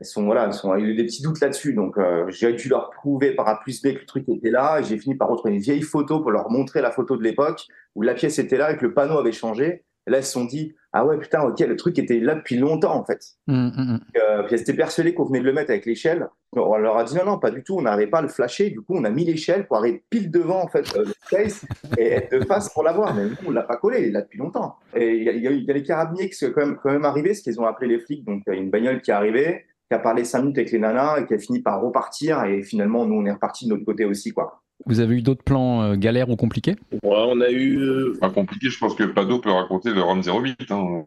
[0.00, 1.72] elles sont voilà, elles sont, il y a eu des petits doutes là-dessus.
[1.72, 4.82] Donc euh, j'ai dû leur prouver par A plus B que le truc était là.
[4.82, 8.02] J'ai fini par retrouver une vieille photo pour leur montrer la photo de l'époque où
[8.02, 9.84] la pièce était là et que le panneau avait changé.
[10.06, 12.56] Et là, elles se sont dit ah ouais putain ok le truc était là depuis
[12.56, 13.20] longtemps en fait.
[13.46, 14.00] Mmh, mmh, mmh.
[14.16, 16.28] Euh, puis elles étaient persuadées qu'on venait de le mettre avec l'échelle.
[16.52, 17.76] On leur a dit non non pas du tout.
[17.76, 18.70] On n'arrivait pas à le flasher.
[18.70, 21.66] Du coup on a mis l'échelle pour arriver pile devant en fait euh, le space
[21.98, 23.14] et être de face pour l'avoir.
[23.14, 23.98] Mais nous on l'a pas collé.
[23.98, 24.76] Il est là depuis longtemps.
[24.94, 27.34] Et il y, y, y, a les carabiniers qui sont quand même quand même arrivés,
[27.34, 28.24] ce qu'ils ont appelé les flics.
[28.24, 30.72] Donc il y a une bagnole qui est arrivée qui a parlé cinq minutes avec
[30.72, 32.44] les nanas et qui a fini par repartir.
[32.44, 34.62] Et finalement, nous, on est reparti de notre côté aussi, quoi.
[34.84, 36.76] Vous avez eu d'autres plans euh, galères ou compliqués?
[36.92, 37.78] Ouais, on a eu.
[37.80, 40.70] euh, Pas compliqué, je pense que Pado peut raconter le ROM 08.
[40.70, 41.06] Hein.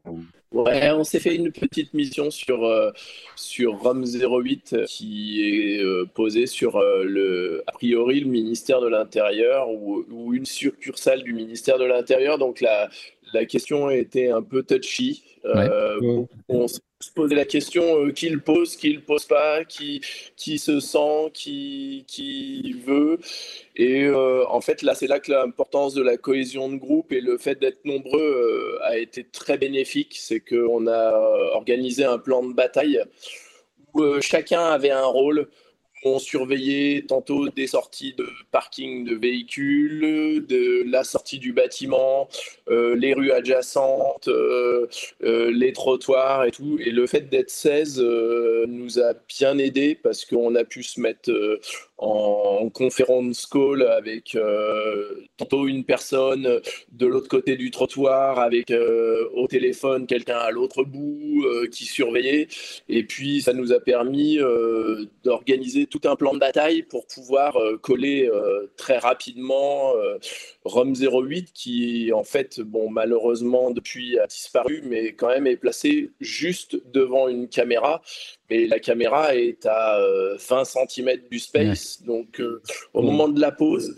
[0.52, 2.90] Ouais, on s'est fait une petite mission sur, euh,
[3.36, 8.82] sur ROM 08 euh, qui est euh, posée sur euh, le, a priori le ministère
[8.82, 12.40] de l'Intérieur ou, ou une succursale du ministère de l'Intérieur.
[12.40, 12.90] Donc la,
[13.34, 15.24] la question était un peu touchy.
[15.46, 16.26] Euh, Ouais.
[16.50, 16.66] On
[17.02, 20.02] se posait la question euh, qui le pose, qui le pose pas, qui,
[20.36, 23.20] qui se sent, qui, qui veut.
[23.78, 27.22] Et euh, en fait, là, c'est là que l'importance de la cohésion de groupe et
[27.22, 30.18] le fait d'être nombreux euh, a été très bénéfique.
[30.20, 33.02] C'est qu'on a euh, organisé un plan de bataille
[33.94, 35.48] où chacun avait un rôle.
[36.04, 42.28] Où On surveillait tantôt des sorties de parking de véhicules, de la sortie du bâtiment,
[42.70, 44.88] euh, les rues adjacentes, euh,
[45.24, 46.78] euh, les trottoirs et tout.
[46.80, 51.00] Et le fait d'être 16 euh, nous a bien aidé parce qu'on a pu se
[51.00, 51.32] mettre
[52.00, 59.28] en conférence call avec euh, tantôt une personne de l'autre côté du trottoir, avec euh,
[59.34, 62.48] au téléphone quelqu'un à l'autre bout euh, qui surveillait.
[62.88, 67.58] Et puis ça nous a permis euh, d'organiser tout un plan de bataille pour pouvoir
[67.82, 68.30] coller
[68.78, 70.18] très rapidement euh,
[70.64, 76.12] ROM 08 qui en fait, bon malheureusement depuis a disparu, mais quand même est placé
[76.20, 78.02] juste devant une caméra.
[78.50, 82.62] Mais la caméra est à euh, 20 cm du space, donc euh,
[82.94, 83.06] au Ouais.
[83.06, 83.96] moment de la pause,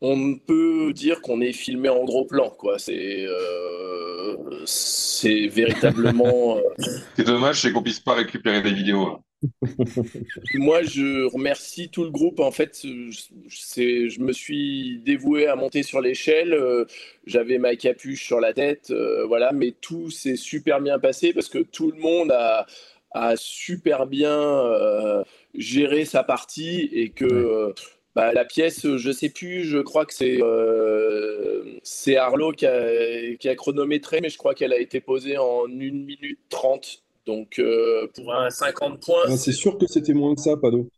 [0.00, 2.78] on peut dire qu'on est filmé en gros plan, quoi.
[2.78, 6.56] C'est euh, c'est véritablement.
[6.58, 9.06] euh, Ce qui est dommage, c'est qu'on puisse pas récupérer des vidéos.
[9.06, 9.20] hein.
[10.54, 12.38] Moi, je remercie tout le groupe.
[12.40, 16.52] En fait, je, c'est- je me suis dévoué à monter sur l'échelle.
[16.54, 16.84] euh,
[17.26, 19.52] J'avais ma capuche sur la tête, euh, voilà.
[19.52, 22.66] Mais tout s'est super bien passé parce que tout le monde a,
[23.14, 25.22] a super bien euh,
[25.54, 27.72] géré sa partie et que euh,
[28.14, 29.64] bah, la pièce, je sais plus.
[29.64, 34.54] Je crois que c'est euh, c'est Arlo qui a, qui a chronométré, mais je crois
[34.54, 37.02] qu'elle a été posée en 1 minute 30.
[37.24, 40.88] Donc, euh, pour un 50 points, Ah, c'est sûr que c'était moins que ça, Pado.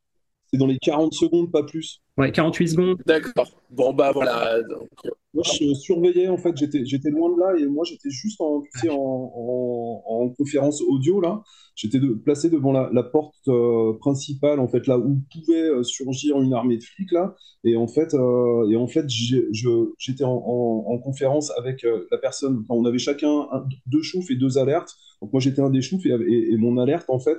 [0.54, 2.00] C'est dans les 40 secondes, pas plus.
[2.16, 2.96] Ouais, 48 secondes.
[3.06, 3.50] D'accord.
[3.70, 4.62] Bon, bah voilà.
[4.62, 4.88] Donc,
[5.34, 8.68] Moi, je surveillais, en fait, j'étais, loin de là et moi, j'étais juste en, tu
[8.78, 11.42] sais, en, en, en conférence audio, là.
[11.74, 15.82] J'étais de- placé devant la, la porte euh, principale, en fait, là où pouvait euh,
[15.82, 17.34] surgir une armée de flics, là.
[17.64, 19.06] Et en fait, euh, et en fait
[19.98, 22.58] j'étais en, en, en conférence avec euh, la personne.
[22.68, 24.94] Enfin, on avait chacun un- deux choufs et deux alertes.
[25.20, 27.38] Donc, moi, j'étais un des et, et, et mon alerte, en fait,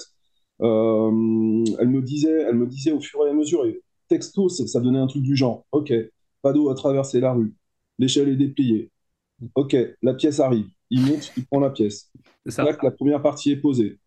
[0.62, 4.80] euh, elle me disait, elle me disait au fur et à mesure, et texto, ça,
[4.80, 5.94] donnait un truc du genre, OK,
[6.42, 7.54] Pado a traversé la rue.
[7.98, 8.92] L'échelle est dépliée.
[9.56, 10.68] Ok, la pièce arrive.
[10.90, 12.12] Il monte, il prend la pièce.
[12.46, 12.66] C'est ça.
[12.66, 13.98] Tac, la première partie est posée.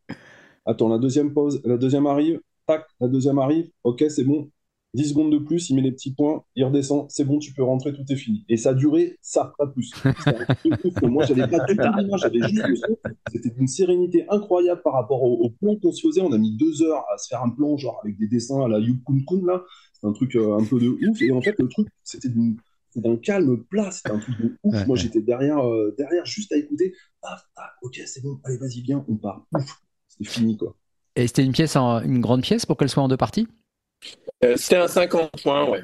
[0.64, 2.40] Attends, la deuxième pause, la deuxième arrive.
[2.66, 3.70] Tac, la deuxième arrive.
[3.82, 4.50] Ok, c'est bon.
[4.94, 7.62] 10 secondes de plus, il met les petits points, il redescend, c'est bon, tu peux
[7.62, 8.44] rentrer, tout est fini.
[8.48, 9.92] Et ça a duré ça, pas plus.
[11.02, 12.96] Moi, j'avais pas du tout j'avais juste le son.
[13.30, 16.20] C'était d'une sérénité incroyable par rapport au, au plan qu'on se faisait.
[16.22, 18.68] On a mis deux heures à se faire un plan, genre avec des dessins à
[18.68, 19.62] la Yu Kun là.
[19.92, 21.20] C'est un truc euh, un peu de ouf.
[21.22, 22.56] Et en fait, le truc, c'était d'une-
[22.96, 24.74] d'un calme plat, c'était un truc de ouf.
[24.74, 25.02] Ouais, Moi, ouais.
[25.02, 26.94] j'étais derrière, euh, derrière, juste à écouter.
[27.20, 29.46] Paf, paf, ok, c'est bon, allez, vas-y, viens, on part.
[29.54, 30.74] Ouf, c'était fini, quoi.
[31.16, 33.46] Et c'était une pièce, en- une grande pièce pour qu'elle soit en deux parties?
[34.44, 35.80] Euh, C'était un 50 points, ouais.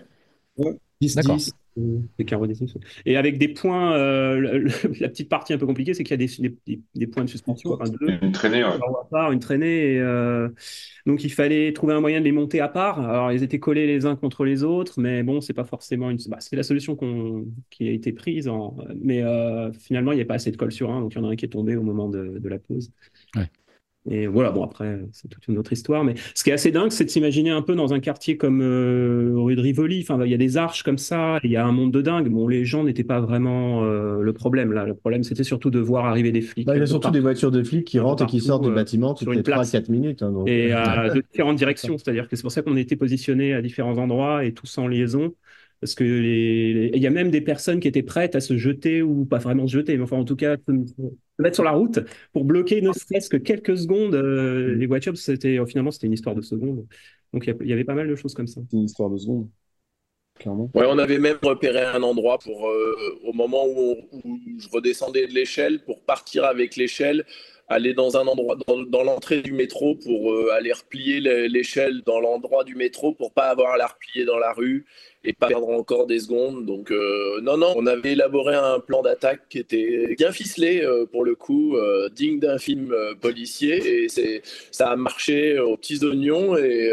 [1.00, 1.50] 10-10.
[2.16, 2.72] C'est carreau des six.
[3.05, 6.12] Et avec des points, euh, le- le- la petite partie un peu compliquée, c'est qu'il
[6.12, 8.70] y a des, des- des- des points de suspension, enfin deux, Une traînée, ouais.
[8.70, 9.94] à part, une traînée.
[9.94, 10.48] et, euh,
[11.05, 13.00] donc il fallait trouver un moyen de les monter à part.
[13.00, 16.18] Alors ils étaient collés les uns contre les autres, mais bon, c'est pas forcément une.
[16.29, 20.22] Bah, c'est la solution qu'on- qui a été prise, en- mais euh, finalement il n'y
[20.22, 21.48] a pas assez de colle sur un, donc il y en a un qui est
[21.48, 22.92] tombé au moment de, de la pause.
[23.35, 23.50] Ouais.
[24.11, 26.05] Et voilà, bon après, c'est toute une autre histoire.
[26.05, 28.61] Mais ce qui est assez dingue, c'est de s'imaginer un peu dans un quartier comme
[28.61, 30.03] euh, rue de Rivoli.
[30.03, 32.29] Enfin, il y a des arches comme ça, il y a un monde de dingue.
[32.29, 34.85] Bon, les gens n'étaient pas vraiment euh, le problème là.
[34.85, 36.67] Le problème, c'était surtout de voir arriver des flics.
[36.67, 37.14] Bah, il y a surtout partout.
[37.14, 39.43] des voitures de flics qui rentrent et qui sortent du euh, bâtiment sur toutes les
[39.43, 39.73] place.
[39.73, 40.23] 3-4 minutes.
[40.23, 43.55] hein, donc, Et euh, de différentes directions, c'est-à-dire que c'est pour ça qu'on était positionnés
[43.55, 45.35] à différents endroits et tous en liaison.
[45.85, 48.57] Parce que les, les- il y a même des personnes qui étaient prêtes à se
[48.57, 50.73] jeter, ou pas vraiment se jeter, mais enfin en tout cas se,
[51.38, 52.01] mettre sur la route
[52.33, 55.16] pour bloquer ne serait-ce que quelques secondes euh, les voitures.
[55.18, 56.87] C'était, euh, finalement, c'était une histoire de secondes.
[57.33, 58.61] Donc il y a- il y avait pas mal de choses comme ça.
[58.70, 59.49] C'est une histoire de secondes.
[60.38, 60.70] Clairement.
[60.75, 64.68] Ouais, on avait même repéré un endroit pour, euh, au moment où, on- où je
[64.68, 67.25] redescendais de l'échelle, pour partir avec l'échelle,
[67.68, 72.03] aller dans un endroit, dans, dans l'entrée du métro, pour euh, aller replier l'é- l'échelle
[72.05, 74.85] dans l'endroit du métro, pour pas avoir à la replier dans la rue.
[75.25, 76.67] Et pas perdre encore des secondes.
[76.67, 81.07] Donc euh, non, non, on avait élaboré un plan d'attaque qui était bien ficelé euh,
[81.07, 86.05] pour le coup, euh, digne d'un film policier, et c'est ça a marché aux petits
[86.05, 86.93] oignons et,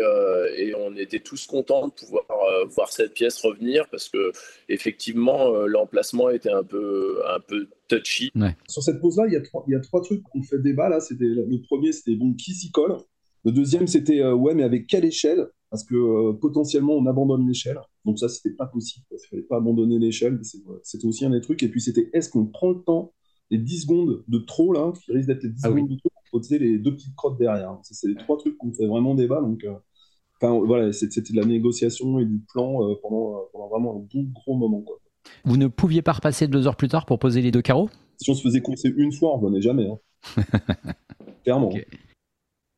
[0.58, 2.26] et on était tous contents de pouvoir
[2.70, 4.32] voir cette pièce revenir parce que
[4.70, 8.32] effectivement l'emplacement était un peu un peu touchy.
[8.68, 10.60] Sur cette pose là, il y a trois il y a trois trucs qu'on fait
[10.60, 11.00] débat là.
[11.00, 12.98] C'était le premier, c'était bon qui s'y colle.
[13.44, 15.48] Le deuxième, c'était ouais, mais avec quelle échelle?
[15.72, 17.80] Parce que euh, potentiellement on abandonne l'échelle.
[18.06, 19.06] Donc ça, c'était pas possible.
[19.12, 20.40] Il fallait pas abandonner l'échelle.
[20.84, 21.62] C'était aussi un des trucs.
[21.64, 23.14] Et puis c'était est-ce qu'on prend le temps,
[23.50, 26.10] les 10 secondes de trop là, qui risquent d'être les 10 ah secondes de trop,
[26.10, 27.78] pour poser les deux petites crottes derrière?
[27.84, 29.42] C'est les trois trucs qu'on fait vraiment débat.
[29.42, 29.74] Donc euh,
[30.42, 34.30] enfin voilà, c'était de la négociation et du plan euh, pendant, pendant, vraiment un bon
[34.34, 34.82] gros moment.
[34.82, 34.98] Quoi.
[35.46, 37.90] Vous ne pouviez pas repasser deux heures plus tard pour poser les deux carreaux?
[38.18, 39.88] Si on se faisait courser une fois, on revenait jamais.
[39.88, 40.44] Hein.
[41.44, 41.72] Clairement.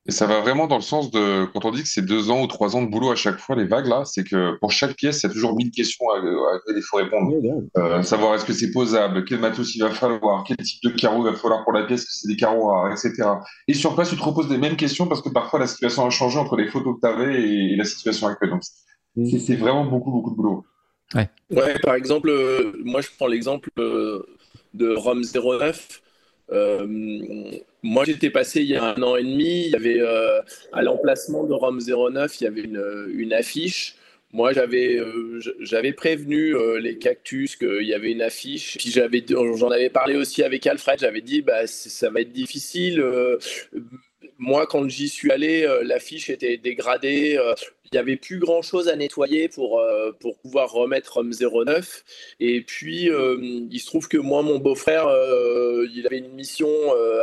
[0.05, 2.41] Et ça va vraiment dans le sens de, quand on dit que c'est deux ans
[2.41, 4.95] ou trois ans de boulot à chaque fois, les vagues là, c'est que pour chaque
[4.95, 7.31] pièce, il y a toujours mille questions à, laquelle il faut répondre.
[7.77, 11.25] Euh, savoir est-ce que c'est posable, quel matos il va falloir, quel type de carreaux
[11.25, 13.13] il va falloir pour la pièce, que c'est des carreaux rares, etc.
[13.69, 16.09] Et sur place, tu te reposes les mêmes questions parce que parfois la situation a
[16.09, 18.49] changé entre les photos que tu avais et, la situation actuelle.
[18.49, 18.63] Donc
[19.41, 20.65] c'est vraiment beaucoup, beaucoup de boulot.
[21.15, 21.29] Ouais.
[21.49, 24.25] ouais par exemple, euh, moi je prends l'exemple euh,
[24.73, 26.02] de ROM 09.
[26.51, 26.85] Euh,
[27.81, 29.65] moi, j'étais passé il y a un an et demi.
[29.65, 33.95] Il y avait euh, à l'emplacement de Rome 09, il y avait une, affiche.
[34.31, 38.77] Moi, j'avais euh, j'avais prévenu les cactus qu'il y avait une affiche.
[38.77, 40.99] Puis j'en avais parlé aussi avec Alfred.
[40.99, 43.03] J'avais dit bah ça va être difficile.
[44.37, 47.39] Moi, quand j'y suis allé, l'affiche était dégradée
[47.93, 52.03] il n'y avait plus grand chose à nettoyer pour, euh, pour pouvoir remettre Rome 09.
[52.39, 56.67] Et puis, euh, il se trouve que moi, mon beau-frère, euh, il avait une mission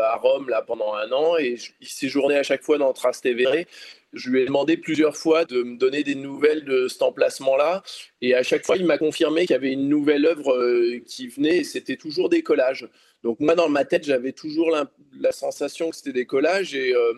[0.05, 3.65] à Rome là, pendant un an et il séjournait à chaque fois dans Trastevere.
[4.13, 7.83] Je lui ai demandé plusieurs fois de me donner des nouvelles de cet emplacement-là.
[8.23, 10.57] Et à chaque fois, il m'a confirmé qu'il y avait une nouvelle œuvre
[11.05, 12.89] qui venait et c'était toujours des collages.
[13.23, 14.87] Donc moi, dans ma tête, j'avais toujours la,
[15.33, 16.75] sensation que c'était des collages.
[16.75, 17.13] Et, euh,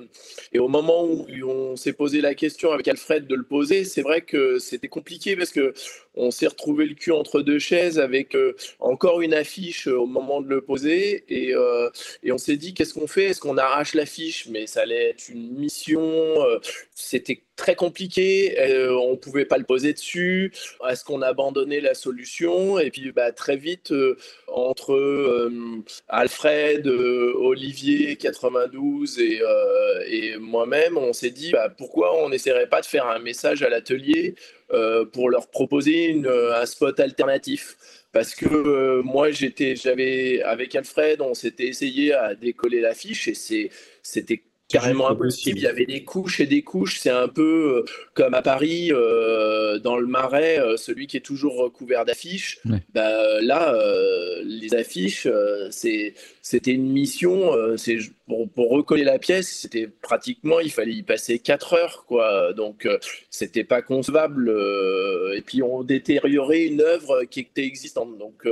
[0.52, 4.02] et, au moment où on s'est posé la question avec Alfred de le poser, c'est
[4.02, 5.72] vrai que c'était compliqué parce que
[6.14, 10.40] on s'est retrouvé le cul entre deux chaises avec euh, encore une affiche au moment
[10.40, 11.24] de le poser.
[11.28, 11.88] Et, euh,
[12.24, 13.26] et on s'est dit, qu'est-ce qu'on fait?
[13.26, 14.48] Est-ce qu'on arrache l'affiche?
[14.48, 16.36] Mais ça allait être une mission.
[16.94, 20.52] c'était très compliqué, euh, on pouvait pas le poser dessus.
[20.88, 22.78] Est-ce qu'on a abandonné la solution?
[22.78, 24.16] Et puis bah, très vite, euh,
[24.48, 25.50] entre euh,
[26.08, 33.06] Alfred, Olivier 92 et, moi-même, on s'est dit bah, pourquoi on n'essaierait pas de faire
[33.06, 34.34] un message à l'atelier
[35.12, 37.76] pour leur proposer un spot alternatif?
[38.12, 43.70] Parce que moi j'étais j'avais avec Alfred on s'était essayé à décoller l'affiche et
[44.02, 45.58] c'était carrément impossible.
[45.58, 46.98] Il y avait des couches et des couches.
[46.98, 51.20] C'est un peu euh, comme à Paris, euh, dans le marais, euh, celui qui est
[51.20, 52.60] toujours recouvert d'affiches.
[52.94, 53.74] Bah, là,
[54.44, 55.28] les affiches,
[55.70, 57.52] c'était une mission.
[57.76, 62.04] c'est pour, pour, recoller la pièce, c'était pratiquement, il fallait y passer 4 heures.
[62.06, 62.52] Quoi.
[62.54, 62.88] Donc,
[63.30, 64.50] c'était pas concevable.
[65.36, 68.18] et puis, on détériorait une œuvre qui était existante.
[68.18, 68.46] Donc,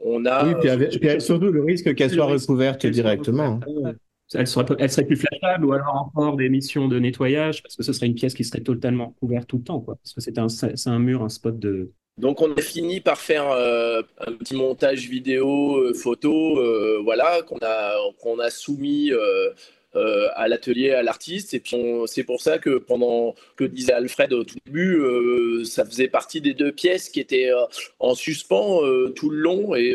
[0.00, 0.46] on a.
[0.46, 3.60] Oui, puis, puis surtout le risque qu'elle soit recouverte directement.
[3.84, 3.94] Hein
[4.34, 4.64] elle serait,
[5.04, 8.34] plus flashable ou alors encore des missions de nettoyage parce que ce serait une pièce
[8.34, 9.96] qui serait totalement couverte tout le temps, quoi.
[10.02, 10.46] Parce que c'est un,
[10.86, 11.92] un mur, un spot de.
[12.18, 17.42] Donc on a fini par faire euh, un petit montage vidéo, euh, photo, euh, voilà,
[17.42, 19.10] qu'on a, qu'on a soumis
[19.96, 21.54] euh, à l'atelier, à l'artiste.
[21.54, 25.84] Et puis c'est pour ça que pendant que disait Alfred au tout début, euh, ça
[25.84, 27.64] faisait partie des deux pièces qui étaient euh,
[27.98, 28.80] en suspens
[29.14, 29.94] tout le long et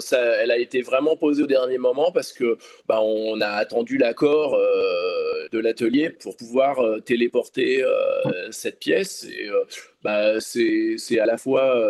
[0.00, 3.96] ça, elle a été vraiment posée au dernier moment parce que bah, on a attendu
[3.98, 4.58] l'accord
[5.52, 7.84] de l'atelier pour pouvoir téléporter
[8.50, 9.24] cette pièce.
[9.24, 9.48] Et
[10.02, 11.82] bah, c'est à la fois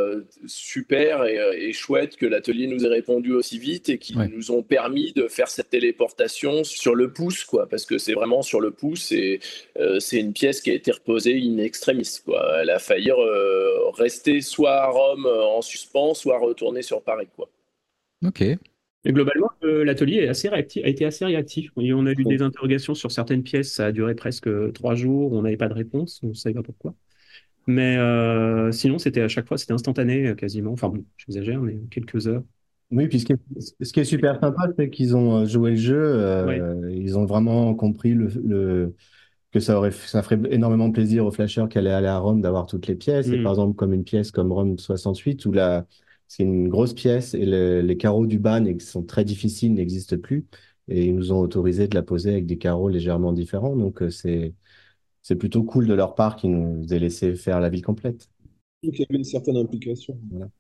[0.47, 5.13] super et, chouette que l'atelier nous ait répondu aussi vite et qu'ils nous ont permis
[5.13, 9.13] de faire cette téléportation sur le pouce, quoi, parce que c'est vraiment sur le pouce
[9.13, 9.41] et
[9.79, 12.21] euh, c'est une pièce qui a été reposée in extremis.
[12.25, 12.61] Quoi.
[12.61, 13.11] Elle a failli
[13.97, 17.29] rester soit à Rome en suspens, soit retourner sur Paris.
[17.35, 17.49] Quoi.
[18.25, 18.43] Ok.
[18.43, 21.71] Et globalement, l'atelier a été assez réactif.
[21.77, 25.43] on a eu des interrogations sur certaines pièces, ça a duré presque trois jours, on
[25.43, 26.95] n'avait pas de réponse, on ne savait pas pourquoi.
[27.69, 30.73] Mais euh, sinon, c'était à chaque fois, c'était instantané quasiment.
[30.73, 32.43] Enfin bon, j'exagère, mais quelques heures.
[32.91, 33.27] Oui, puis ce
[33.93, 36.01] qui est, super sympa, c'est qu'ils ont euh, joué le jeu.
[36.03, 38.95] Euh, ils ont vraiment compris le,
[39.53, 42.67] que ça, aurait, ça ferait énormément plaisir aux flasheurs qui allaient aller à Rome d'avoir
[42.67, 43.29] toutes les pièces.
[43.29, 43.43] Et mm.
[43.43, 45.87] par exemple, comme une pièce comme Rome 68, où là,
[46.29, 47.45] c'est une grosse pièce et
[47.83, 50.47] les carreaux du bas sont très difficiles, n'existent plus.
[50.89, 53.77] Et ils nous ont autorisé de la poser avec des carreaux légèrement différents.
[53.77, 54.55] Donc, c'est
[55.29, 58.31] c'est plutôt cool de leur part qu'ils nous aient laissé faire la ville complète.
[58.83, 60.17] Il y avait une certaine implication.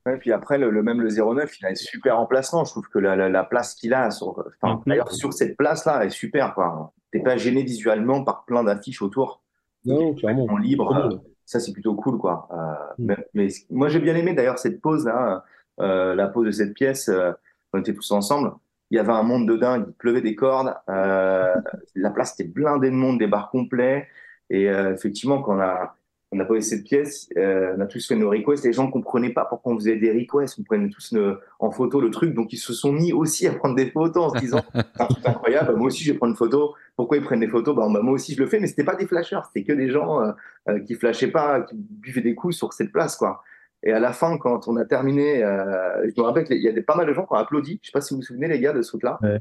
[0.07, 2.64] Ouais, puis après, le, le- même le 09, il a un super emplacement.
[2.64, 6.04] Je trouve que la, la, la place qu'il a, sur, enfin, d'ailleurs, sur cette place-là,
[6.04, 6.54] est super.
[6.54, 6.92] quoi.
[7.12, 9.40] T'es pas gêné visuellement par plein d'affiches autour.
[9.84, 10.47] Non, clairement.
[10.51, 11.16] En libre, euh,
[11.47, 12.18] ça c'est plutôt cool.
[12.18, 12.49] quoi.
[12.53, 13.16] Euh, Mhm.
[13.34, 15.45] mais, moi, j'ai bien aimé d'ailleurs cette pause-là,
[15.80, 17.09] euh, la pause de cette pièce.
[17.09, 17.30] euh,
[17.72, 18.51] on était tous ensemble.
[18.90, 20.74] Il y avait un monde de dingue, il pleuvait des cordes.
[20.88, 24.09] la place était blindée de monde, des bars complets.
[24.51, 25.95] Et effectivement, quand on a,
[26.31, 28.64] on a posé cette pièce, euh, on a tous fait nos requests.
[28.64, 30.59] Les gens ne comprenaient pas pourquoi on faisait des requests.
[30.59, 32.35] On prenait tous le- en photo le truc.
[32.35, 35.74] Donc, ils se sont mis aussi à prendre des photos en se disant C'est incroyable.
[35.76, 36.74] Moi aussi, je vais prendre une photo.
[36.97, 37.74] Pourquoi ils prennent des photos?
[37.74, 38.61] Bah, bah, Moi aussi, je le fais.
[38.61, 39.47] Mais c'était pas des flasheurs.
[39.47, 40.33] C'était que des gens euh,
[40.68, 43.16] euh, qui flashaient pas, qui buvaient des coups sur cette place.
[43.16, 43.43] quoi.
[43.83, 46.83] Et à la fin, quand on a terminé, euh, je me rappelle qu'il y a
[46.83, 47.79] pas mal de gens qui ont applaudi.
[47.83, 49.18] Je sais pas si vous vous souvenez, les gars, de ce truc-là.
[49.22, 49.39] Ouais.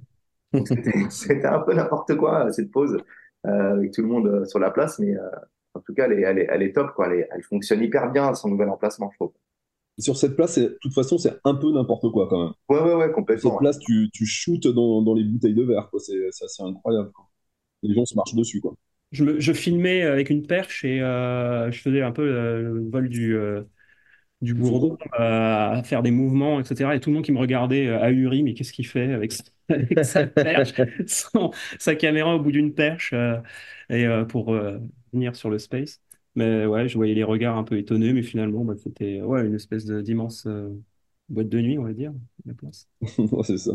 [0.66, 2.98] C'était c'était un peu n'importe quoi, cette pause,
[3.46, 5.00] euh, avec tout le monde euh, sur la place.
[5.00, 5.22] Mais euh,
[5.78, 6.94] en tout cas, elle est, elle est, elle est top.
[6.96, 7.08] Quoi.
[7.14, 9.34] Elle, est- elle fonctionne hyper bien, son nouvel emplacement, je trouve.
[10.00, 12.54] Sur cette place, de toute façon, c'est un peu n'importe quoi quand même.
[12.70, 13.58] Ouais, ouais, ouais, Cette complètement.
[13.58, 13.64] ouais.
[13.64, 16.00] place, tu, tu shootes dans, dans les bouteilles de verre, quoi.
[16.00, 17.12] C'est assez incroyable.
[17.14, 17.28] quoi.
[17.84, 18.76] Les gens se marchent dessus, quoi.
[19.12, 22.90] Je, me- je filmais avec une perche et euh, je faisais un peu euh, le
[22.90, 23.64] vol du, euh,
[24.42, 26.96] du bourdon, euh, à faire des mouvements, etc.
[26.96, 29.44] Et tout le monde qui me regardait euh, ahuri, mais qu'est-ce qu'il fait avec, sa-
[29.70, 30.74] avec sa perche,
[31.08, 33.38] son- sa caméra au bout d'une perche, euh,
[33.90, 34.80] et euh, pour euh,
[35.14, 36.02] venir sur le space.
[36.36, 39.56] Mais ouais, je voyais les regards un peu étonnés, mais finalement, bah, c'était ouais, une
[39.56, 40.70] espèce de- d'immense euh,
[41.30, 42.14] boîte de nuit, on va dire,
[42.46, 42.88] la place.
[43.18, 43.72] Ouais, c'est ça.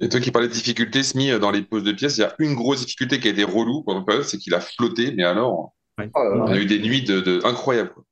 [0.00, 2.34] Et toi qui parlais de difficultés, Smi, dans les poses de pièces, il y a
[2.40, 5.24] une grosse difficulté qui a été relou pendant la période, c'est qu'il a flotté, mais
[5.24, 5.74] alors,
[6.14, 6.46] Oh là là.
[6.46, 7.92] on a eu des nuits de, de- incroyables.
[7.92, 8.04] quoi.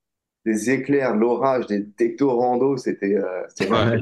[0.44, 4.00] Des éclairs, l'orage, des tectos rando, c'était euh, c'était Ouais.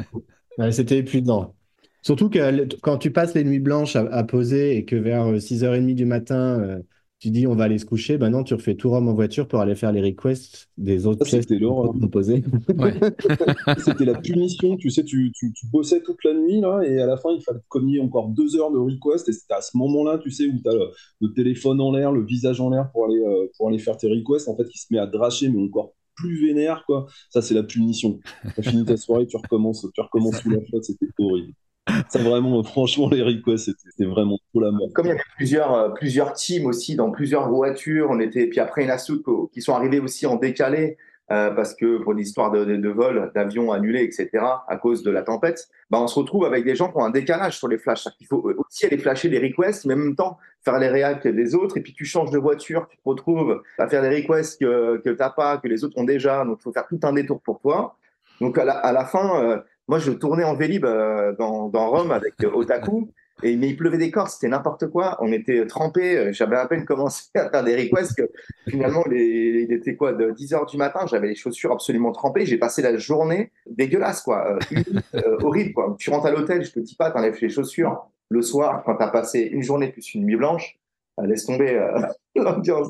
[0.72, 1.54] c'était épuisant.
[2.02, 5.40] Surtout que quand tu passes les nuits blanches à, à poser et que vers euh,
[5.40, 6.82] 6h30 du matin, euh,
[7.24, 9.48] tu dis on va aller se coucher, ben non, tu refais tout Rome en voiture
[9.48, 11.92] pour aller faire les requests des autres Ça, pièces c'était l'horreur.
[11.98, 12.44] qu'on posait.
[12.76, 12.92] Ouais.
[13.78, 17.06] C'était la punition, tu sais, tu, tu, tu bossais toute la nuit, là, et à
[17.06, 20.18] la fin, il fallait cogner encore deux heures de request, et c'était à ce moment-là,
[20.18, 20.90] tu sais, où tu as le,
[21.22, 24.08] le téléphone en l'air, le visage en l'air pour aller, euh, pour aller faire tes
[24.10, 27.06] requests, en fait, il se met à dracher, mais encore plus vénère, quoi.
[27.30, 28.20] Ça, c'est la punition.
[28.54, 31.54] Tu fini ta soirée, tu recommences, tu recommences sous la flotte, c'était horrible.
[32.08, 34.88] Ça, vraiment, franchement, les requests, c'était vraiment trop la mort.
[34.94, 38.60] Comme il y avait plusieurs, euh, plusieurs teams aussi dans plusieurs voitures, on était, puis
[38.60, 40.96] après, il y en a qui sont arrivés aussi en décalé,
[41.30, 44.28] euh, parce que pour l'histoire de, de, vol, d'avions annulés, etc.,
[44.68, 47.10] à cause de la tempête, bah, on se retrouve avec des gens qui ont un
[47.10, 48.08] décalage sur les flashs.
[48.20, 51.54] Il faut aussi aller flasher les requests, mais en même temps faire les réacts des
[51.54, 54.98] autres, et puis tu changes de voiture, tu te retrouves à faire des requests que,
[54.98, 57.12] que tu n'as pas, que les autres ont déjà, donc il faut faire tout un
[57.12, 57.96] détour pour toi.
[58.40, 61.90] Donc à la, à la fin, euh, moi je tournais en Vélib euh, dans, dans
[61.90, 63.10] Rome avec euh, Otaku,
[63.42, 65.18] et, mais il pleuvait des cordes, c'était n'importe quoi.
[65.20, 66.16] On était trempés.
[66.16, 68.30] euh, J'avais à peine commencé à faire des requests que
[68.68, 71.00] finalement, les, il était quoi, de 10 heures du matin.
[71.10, 72.46] J'avais les chaussures absolument trempées.
[72.46, 74.56] J'ai passé la journée dégueulasse, quoi.
[74.72, 74.82] euh,
[75.16, 75.96] euh, horrible, quoi.
[75.98, 78.06] Tu rentres à l'hôtel, je te dis pas, t'enlèves les chaussures.
[78.30, 80.78] Le soir, quand t'as passé une journée plus une nuit blanche,
[81.20, 81.76] euh, laisse tomber
[82.36, 82.88] l'ambiance.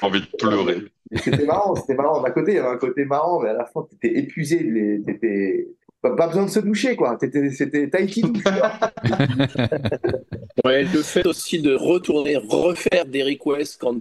[0.00, 0.78] envie de pleurer.
[1.16, 2.22] C'était marrant, c'était marrant.
[2.22, 5.02] D'un côté, il y avait un côté marrant, mais à la fin, t'étais épuisé.
[5.06, 5.68] T'étais
[6.02, 7.16] pas, besoin de se doucher, quoi.
[7.16, 8.42] T'étais, c'était Tahiti douche.
[10.64, 13.96] Ouais, le fait aussi de retourner, refaire des requests quand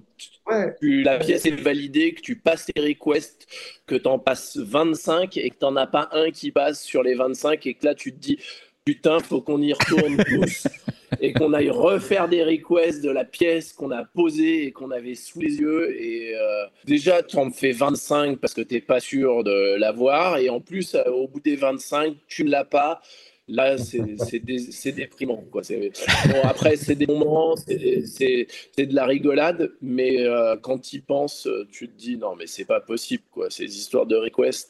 [0.48, 0.76] Ouais.
[0.82, 3.48] tu- la pièce est validée, que tu passes tes requests,
[3.86, 7.04] que tu en passes 25 et que tu n'en as pas un qui passe sur
[7.04, 8.38] les 25 et que là tu te dis
[8.84, 10.68] putain, faut qu'on y retourne tous
[11.20, 15.16] et qu'on aille refaire des requests de la pièce qu'on a posée et qu'on avait
[15.16, 15.96] sous les yeux.
[16.00, 20.38] Et euh, déjà, tu en fais 25 parce que tu n'es pas sûr de l'avoir
[20.38, 23.02] et en plus, euh, au bout des 25, tu ne l'as pas.
[23.48, 25.44] Là, c'est c'est dé- c'est déprimant.
[25.52, 28.48] Bon, après, c'est des moments, c'est-
[28.78, 32.64] de la rigolade, mais euh, quand tu y penses, tu te dis non, mais c'est
[32.66, 33.24] pas possible.
[33.50, 34.70] Ces histoires de request,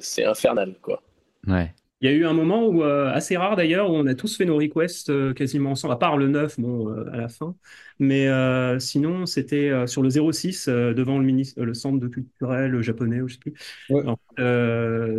[0.00, 0.74] c'est infernal.
[0.80, 1.02] Quoi.
[1.48, 1.72] Ouais.
[2.02, 4.34] Il y a eu un moment où, euh, assez rare d'ailleurs, où on a tous
[4.34, 7.54] fait nos requests euh, quasiment ensemble, à part le 9, bon, euh, à la fin.
[7.98, 8.28] Mais
[8.80, 13.52] sinon, c'était sur le 06, euh, devant le, centre de culturel japonais, je sais plus.
[13.90, 14.00] Ouais.
[14.00, 14.18] Alors,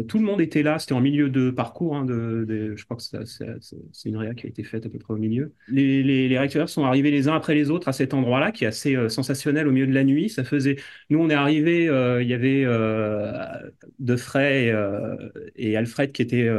[0.07, 2.97] tout le monde était là, c'était en milieu de parcours, hein, de, de- je crois
[2.97, 5.53] que c'est une réa qui a été faite à peu près au milieu.
[5.67, 8.63] Les, les, les réacteurs sont arrivés les uns après les autres à cet endroit-là, qui
[8.63, 10.27] est assez sensationnel au milieu de la nuit.
[10.29, 10.77] Ça faisait,
[11.11, 12.65] nous, on est arrivés, il y avait
[13.99, 14.73] De Frey
[15.55, 16.49] et, et Alfred qui étaient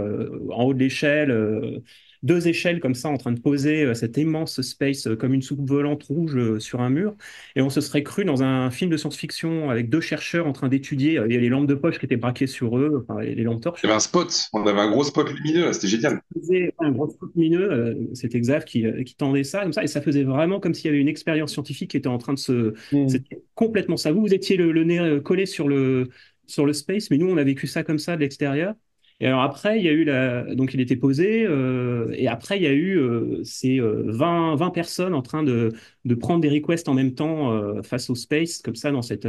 [0.51, 1.81] en haut de l'échelle, euh,
[2.23, 5.43] deux échelles comme ça, en train de poser euh, cet immense space euh, comme une
[5.43, 7.17] soupe volante rouge euh, sur un mur.
[7.57, 10.69] Et on se serait cru dans un film de science-fiction avec deux chercheurs en train
[10.69, 11.21] d'étudier.
[11.27, 13.43] Il y a les lampes de poche qui étaient braquées sur eux, enfin, les, les
[13.43, 13.81] lampes torches.
[13.83, 16.21] Il y avait un spot, on avait un gros spot lumineux, là, c'était génial.
[16.39, 19.83] faisait un gros spot lumineux, euh, c'était Xav qui, euh, qui tendait ça comme ça,
[19.83, 22.35] et ça faisait vraiment comme s'il y avait une expérience scientifique qui était en train
[22.35, 22.75] de se.
[22.93, 23.09] Mm.
[23.09, 24.13] C'était complètement ça.
[24.13, 26.09] Vous, vous étiez le, le nez euh, collé sur le
[26.47, 28.75] sur le space, mais nous, on a vécu ça comme ça de l'extérieur.
[29.21, 30.55] Et alors après, il y a eu la...
[30.55, 34.71] donc il était posé, euh, et après il y a eu euh, ces 20, 20
[34.71, 35.73] personnes en train de,
[36.05, 39.29] de prendre des requests en même temps face au space, comme ça dans cette,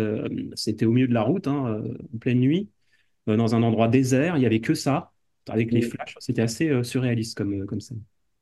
[0.55, 2.69] c'était au milieu de la route, hein, en pleine nuit,
[3.27, 4.37] dans un endroit désert.
[4.37, 5.13] Il y avait que ça,
[5.49, 6.15] avec les flashs.
[6.19, 7.95] C'était assez surréaliste comme comme ça.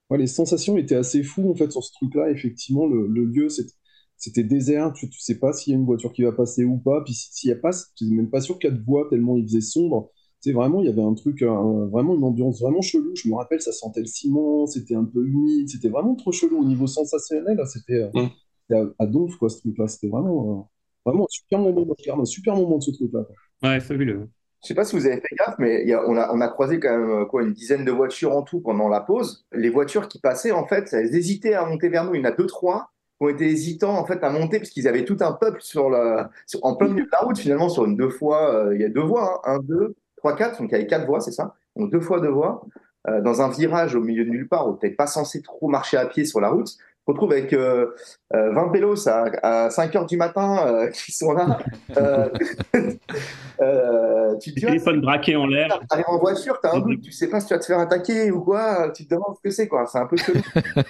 [0.09, 2.29] Ouais, les sensations étaient assez fous en fait sur ce truc-là.
[2.31, 3.47] Effectivement, le, le lieu,
[4.17, 6.77] c'était désert, tu, tu sais pas s'il y a une voiture qui va passer ou
[6.77, 8.83] pas, puis s'il n'y a pas, tu n'es même pas sûr qu'il y a de
[8.83, 10.11] voix tellement il faisait sombre.
[10.41, 13.11] C'est vraiment, il y avait un truc, vraiment une ambiance vraiment chelou.
[13.15, 16.59] Je me rappelle, ça sentait le ciment, c'était un peu humide, c'était vraiment trop chelou
[16.59, 17.61] au niveau sensationnel.
[17.67, 18.27] C'était euh,
[18.71, 18.93] mm.
[18.97, 19.87] à, Donf, quoi, ce truc-là.
[19.87, 20.67] C'était vraiment,
[21.05, 23.27] euh, vraiment un super moment, un super moment de ce truc-là.
[23.61, 24.29] Ouais, fabuleux.
[24.63, 26.47] Je sais pas si vous avez fait gaffe, mais y a, on, a, on a
[26.47, 29.45] croisé quand même euh, quoi, une dizaine de voitures en tout pendant la pause.
[29.51, 32.15] Les voitures qui passaient, en fait, elles hésitaient à monter vers nous.
[32.15, 34.87] Il y en a deux, trois ont été hésitants en fait à monter parce qu'ils
[34.87, 36.31] avaient tout un peuple sur la,
[36.63, 38.53] en plein milieu de la route finalement sur une deux fois.
[38.55, 40.59] Euh, il y a deux voies, hein, un, deux, trois, quatre.
[40.59, 41.55] Donc il y avait quatre voies, c'est ça?
[41.75, 42.63] Donc deux fois deux voies.
[43.07, 45.67] Euh, dans un virage au milieu de nulle part où tu n'es pas censé trop
[45.67, 47.87] marcher à pied sur la route, retrouve avec 20 euh,
[48.33, 51.59] euh, pélos à, à, 5 heures du matin euh, qui sont là.
[54.39, 55.79] tu te téléphone braqué en l'air.
[55.79, 57.65] Tu arrives en voiture, tu as un doute, tu sais pas si tu vas te
[57.65, 59.85] faire attaquer ou quoi, tu te demandes ce que c'est, quoi.
[59.85, 60.41] C'est un peu chelou.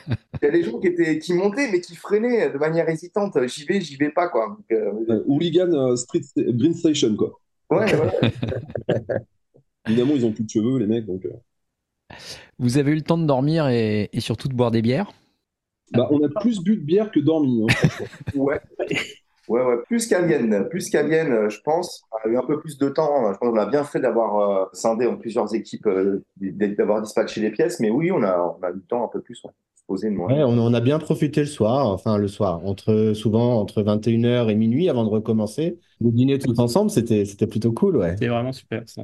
[0.42, 3.38] Il y a des gens qui, étaient, qui montaient mais qui freinaient de manière hésitante.
[3.46, 4.58] J'y vais, j'y vais pas, quoi.
[5.28, 7.40] hooligan Street Green Station, quoi.
[7.72, 8.32] Ouais, ouais.
[9.88, 11.26] Évidemment, ils ont plus de cheveux, les mecs, donc.
[12.60, 15.12] Vous avez eu le temps de dormir et, et surtout de boire des bières?
[15.94, 17.66] Bah, on a plus bu de bière que dormi.
[17.70, 18.06] Hein,
[18.36, 18.62] ouais.
[19.48, 22.04] Ouais, ouais, plus qu'à Vienne, plus qu'à Vienne, euh, je pense.
[22.12, 23.34] On a eu un peu plus de temps.
[23.34, 27.42] Je pense qu'on a bien fait d'avoir euh, scindé en plusieurs équipes, euh, d'avoir dispatché
[27.42, 27.80] les pièces.
[27.80, 29.44] Mais oui, on a, on a eu le temps un peu plus.
[29.44, 29.52] Ouais.
[29.92, 33.84] Poser, ouais, on, on, a bien profité le soir, enfin le soir, entre souvent entre
[33.84, 35.78] 21h et minuit avant de recommencer.
[36.00, 38.12] Le dîner tous ensemble, c'était plutôt cool, ouais.
[38.12, 38.84] C'était vraiment super.
[38.86, 39.02] Ça.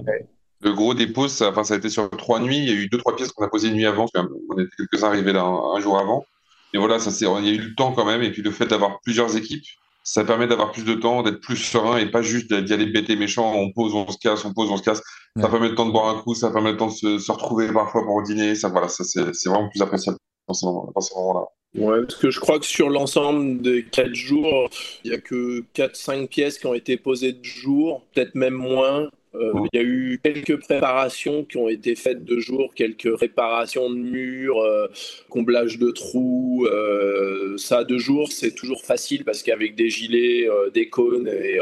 [0.62, 2.58] Le gros des pauses, ça, enfin, ça a été sur trois nuits.
[2.58, 4.06] Il y a eu deux, trois pièces qu'on a posées une nuit avant.
[4.16, 6.26] On était quelques-uns arrivés là un jour avant.
[6.74, 8.24] Et voilà, ça, il y a eu le temps quand même.
[8.24, 9.66] Et puis le fait d'avoir plusieurs équipes,
[10.04, 13.18] ça permet d'avoir plus de temps, d'être plus serein et pas juste d'y aller bêter
[13.18, 13.54] méchant.
[13.54, 15.02] On pose, on se casse, on pose, on se casse.
[15.36, 17.72] Ça permet le temps de boire un coup, ça permet le temps de se, retrouver
[17.72, 18.56] parfois pour dîner.
[18.56, 20.18] Ça, voilà, ça, c'est vraiment plus appréciable
[20.48, 21.46] dans ce moment-là.
[21.76, 24.70] Ouais, parce que je crois que sur l'ensemble des quatre jours,
[25.04, 29.10] il n'y a que 4-5 pièces qui ont été posées de jour, peut-être même moins.
[29.40, 33.90] Euh, il y a eu quelques préparations qui ont été faites de jour, quelques réparations
[33.90, 34.88] de murs, euh,
[35.30, 36.66] comblage de trous.
[36.66, 41.60] Euh, ça, de jour, c'est toujours facile parce qu'avec des gilets, des cônes et,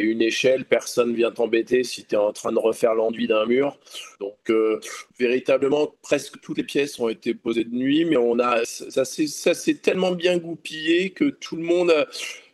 [0.00, 3.78] une échelle, personne vient t'embêter si tu es en train de refaire l'enduit d'un mur.
[4.20, 4.52] Donc,
[5.18, 9.74] véritablement, presque toutes les pièces ont été posées de nuit, mais on a, ça s'est
[9.74, 12.06] tellement bien goupillé que tout le monde a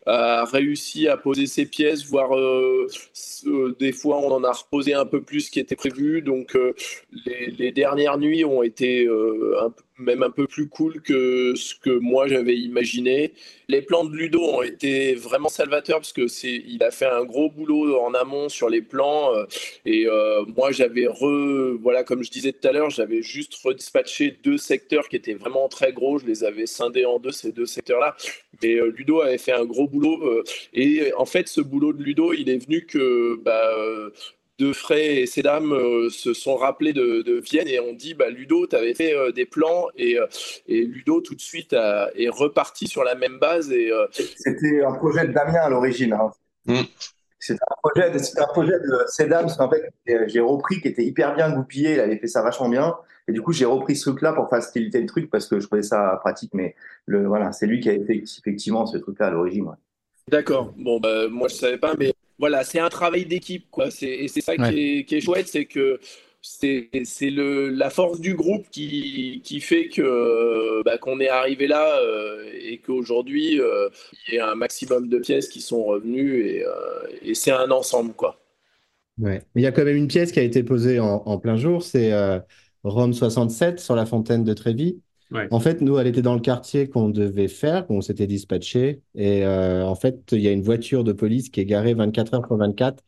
[0.07, 2.87] réussi à poser ses pièces, voire euh,
[3.47, 6.23] euh, des fois on en a reposé un peu plus qui était prévu.
[6.23, 6.75] Donc euh,
[7.27, 11.75] les, les, dernières nuits ont été un peu même un peu plus cool que ce
[11.75, 13.33] que moi j'avais imaginé.
[13.69, 17.25] Les plans de Ludo ont été vraiment salvateurs parce que c'est, il a fait un
[17.25, 19.45] gros boulot en amont sur les plans euh,
[19.85, 24.37] et euh, moi j'avais re, voilà comme je disais tout à l'heure, j'avais juste redispatché
[24.43, 26.19] deux secteurs qui étaient vraiment très gros.
[26.19, 28.17] Je les avais scindés en deux ces deux secteurs-là.
[28.63, 30.43] Mais euh, Ludo avait fait un gros boulot
[30.73, 33.71] et en fait ce boulot de Ludo, il est venu que bah,
[34.59, 38.31] de Fray et ces dames euh, se sont rappelés de, Vienne et ont dit bah,
[38.31, 40.27] Ludo, tu avais fait euh, des plans et, euh,
[40.69, 43.71] et, Ludo tout de suite est reparti sur la même base.
[43.73, 46.13] Et, C'était un projet de Damien à l'origine.
[46.13, 46.31] Hein.
[46.67, 46.83] Mm.
[47.39, 49.93] C'était un projet de, un projet de Sedam, en fait,
[50.29, 52.97] j'ai repris, qui était hyper bien goupillé, il avait fait ça vachement bien.
[53.29, 55.83] Et du coup, j'ai repris ce truc-là pour faciliter le truc parce que je trouvais
[55.83, 56.53] ça pratique.
[56.55, 56.75] Mais
[57.07, 59.67] le, voilà, c'est lui qui a fait effectivement ce truc-là à l'origine.
[60.29, 60.73] D'accord.
[60.79, 63.89] Bon, bah, moi, je savais pas, mais voilà, c'est un travail d'équipe, quoi.
[64.03, 66.01] Et c'est ça qui, est, chouette, c'est que
[66.45, 66.91] c'est
[67.31, 72.79] la force du groupe qui, qui fait que bah, qu'on est arrivé là euh, et
[72.79, 73.89] qu'aujourd'hui euh,
[74.29, 76.73] il y a un maximum de pièces qui sont revenues et, euh,
[77.23, 78.39] et c'est un ensemble quoi.
[79.17, 79.43] Ouais.
[79.55, 81.57] Mais il y a quand même une pièce qui a été posée en, en plein
[81.57, 82.13] jour, c'est
[82.83, 85.01] Rome 67 sur la fontaine de Trévis.
[85.51, 89.03] En fait, nous, elle était dans le quartier qu'on devait faire, qu'on s'était dispatché.
[89.15, 92.35] Et euh, en fait, il y a une voiture de police qui est garée 24
[92.35, 93.03] heures sur 24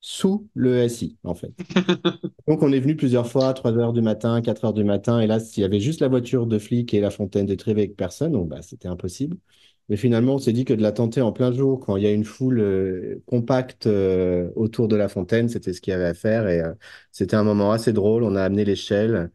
[0.00, 1.52] sous le SI, en fait.
[2.48, 5.20] Donc, on est venu plusieurs fois, 3 heures du matin, 4 heures du matin.
[5.20, 7.82] Et là, s'il y avait juste la voiture de flic et la fontaine de Trévé
[7.82, 9.36] avec personne, donc, bah, c'était impossible.
[9.88, 12.06] Mais finalement, on s'est dit que de la tenter en plein jour, quand il y
[12.06, 16.04] a une foule euh, compacte euh, autour de la fontaine, c'était ce qu'il y avait
[16.06, 16.46] à faire.
[16.48, 16.62] Et
[17.10, 18.22] c'était un moment assez drôle.
[18.22, 19.30] On a amené l'échelle.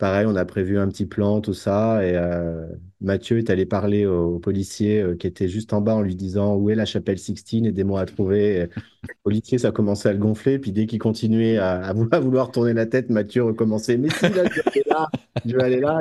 [0.00, 2.02] Pareil, on a prévu un petit plan, tout ça.
[2.02, 2.64] Et euh,
[3.02, 6.56] Mathieu est allé parler au, policier euh, qui était juste en bas en lui disant
[6.56, 8.60] où est la chapelle Sixtine, aidez-moi à trouver.
[9.02, 10.58] le policier, ça commençait à le gonfler.
[10.58, 13.98] Puis dès qu'il continuait à, vouloir tourner la tête, Mathieu recommençait.
[13.98, 15.08] Mais si, là, je vais aller là,
[15.44, 16.00] je vais aller là.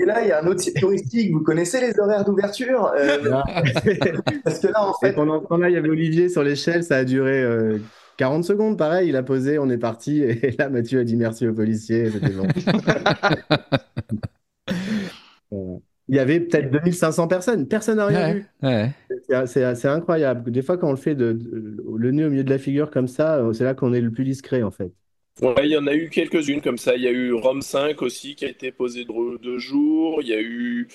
[0.00, 1.32] Et, là, il y a un autre site touristique.
[1.32, 3.30] Vous connaissez les horaires d'ouverture euh,
[4.44, 5.12] Parce que là, en fait.
[5.12, 6.82] pendant ce temps-là, il y avait Olivier sur l'échelle.
[6.82, 7.44] Ça a duré
[8.16, 10.22] 40 secondes, pareil, il a posé, on est parti.
[10.22, 12.10] Et là, Mathieu a dit merci au policier.
[12.10, 12.46] C'était bon.
[16.08, 17.68] il y avait peut-être 2500 personnes.
[17.68, 18.46] Personne n'a rien vu.
[19.46, 20.50] C'est incroyable.
[20.50, 21.38] Des fois, quand on le fait de,
[21.96, 24.24] le nez au milieu de la figure comme ça, c'est là qu'on est le plus
[24.24, 24.92] discret, en fait.
[25.62, 26.96] il y en a eu quelques-unes comme ça.
[26.96, 30.20] Il y a eu Rome 5 aussi qui a été posé de deux jours.
[30.22, 30.88] Il y a eu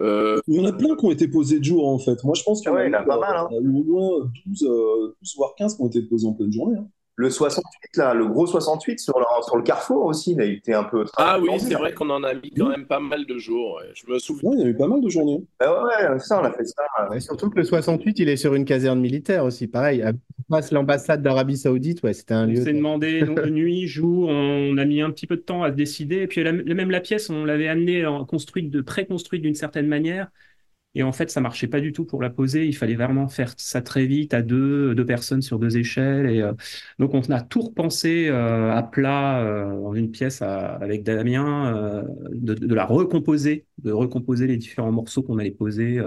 [0.00, 2.22] euh, il y en a plein qui ont été posés de jour en fait.
[2.24, 3.48] Moi je pense qu'il y, en a, pas mal, hein.
[3.50, 6.78] au moins 12, 12, voire 15 qui ont été posés en pleine journée.
[6.78, 6.88] Hein.
[7.16, 10.74] Le 68, là, le gros 68 sur le, sur le carrefour aussi, il a été
[10.74, 11.04] un peu.
[11.16, 13.80] Ah oui, c'est vrai qu'on en a mis quand même pas mal de jours.
[13.94, 14.50] Je me souviens.
[14.54, 15.44] il y a eu pas mal de journées.
[15.60, 16.82] Bah ouais, ça, on a fait ça.
[17.20, 19.68] surtout que le 68, il est sur une caserne militaire aussi.
[19.68, 20.12] Pareil, à
[20.72, 22.60] l'ambassade d'Arabie Saoudite, ouais, c'était un lieu.
[22.60, 25.70] On s'est demandé donc, nuit, jour, on a mis un petit peu de temps à
[25.70, 26.22] décider.
[26.22, 30.28] Et puis même la pièce, on l'avait amenée construite, de pré-construite d'une certaine manière.
[30.94, 32.66] Et en fait, ça marchait pas du tout pour la poser.
[32.66, 36.26] Il fallait vraiment faire ça très vite à deux, deux personnes sur deux échelles.
[36.26, 36.52] Et euh,
[36.98, 42.74] donc, on a tout repensé euh, à plat euh, en une pièce avec Damien, de,
[42.74, 46.00] la recomposer, de recomposer les différents morceaux qu'on allait poser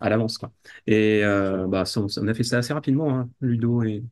[0.00, 0.38] à l'avance.
[0.86, 1.22] Et
[1.68, 4.02] bah, on, a fait ça assez rapidement, hein, Ludo et,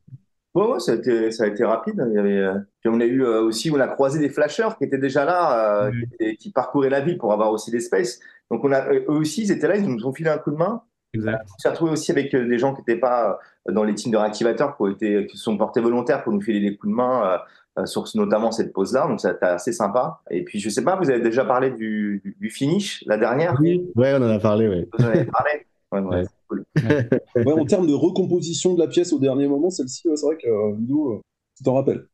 [0.55, 2.03] Ouais, ça, a été, ça a été rapide.
[2.09, 2.47] Il y avait,
[2.85, 6.51] on a eu aussi, on a croisé des flashers qui étaient déjà là, qui, qui,
[6.51, 8.19] parcouraient la ville pour avoir aussi des spaces.
[8.49, 10.57] Donc, on a, eux aussi, ils étaient là, ils nous ont filé un coup de
[10.57, 10.81] main.
[11.13, 11.47] Exact.
[11.55, 14.11] On s'est retrouvé aussi avec euh, des gens qui n'étaient pas euh, dans les teams
[14.11, 16.95] de réactivateurs, qui, été, qui se sont portés volontaires pour nous filer des coups de
[16.95, 17.39] main
[17.77, 19.07] euh, sur notamment cette pause-là.
[19.07, 20.21] Donc, c'était assez sympa.
[20.29, 23.55] Et puis, je sais pas, vous avez déjà parlé du, du, finish, la dernière?
[23.59, 24.87] Oui, ouais, on en a parlé, oui.
[24.97, 26.65] Vous en avez parlé ouais, ouais, cool.
[27.45, 31.21] en termes de recomposition de la pièce au dernier moment, celle-ci, c'est vrai que Ludo,
[31.57, 32.07] tu t'en rappelles.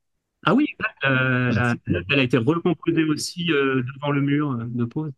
[0.45, 0.67] Ah oui,
[1.03, 5.11] elle a été recomposée aussi devant le mur de pause.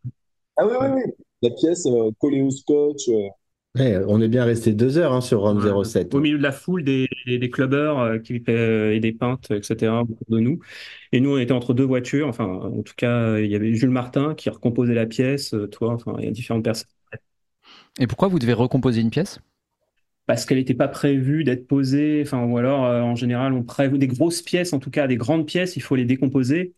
[0.58, 1.14] Ah oui, oui, oui.
[1.44, 3.10] La pièce euh, collée au scotch.
[3.10, 4.04] Euh.
[4.08, 6.16] on est bien resté deux heures hein, sur Rome 07.
[6.16, 10.18] Au milieu de la foule des, des clubbers euh, qui, et des peintes, etc., autour
[10.30, 10.60] de nous.
[11.12, 12.28] Et nous, on était entre deux voitures.
[12.28, 16.16] Enfin, en tout cas, il y avait Jules Martin qui recomposait la pièce, toi, enfin,
[16.18, 16.97] il y a différentes personnes.
[18.00, 19.40] Et pourquoi vous devez recomposer une pièce?
[20.26, 24.08] Parce qu'elle n'était pas prévue d'être posée, enfin, ou alors en général on prévoit des
[24.08, 26.74] grosses pièces, en tout cas des grandes pièces, il faut les décomposer.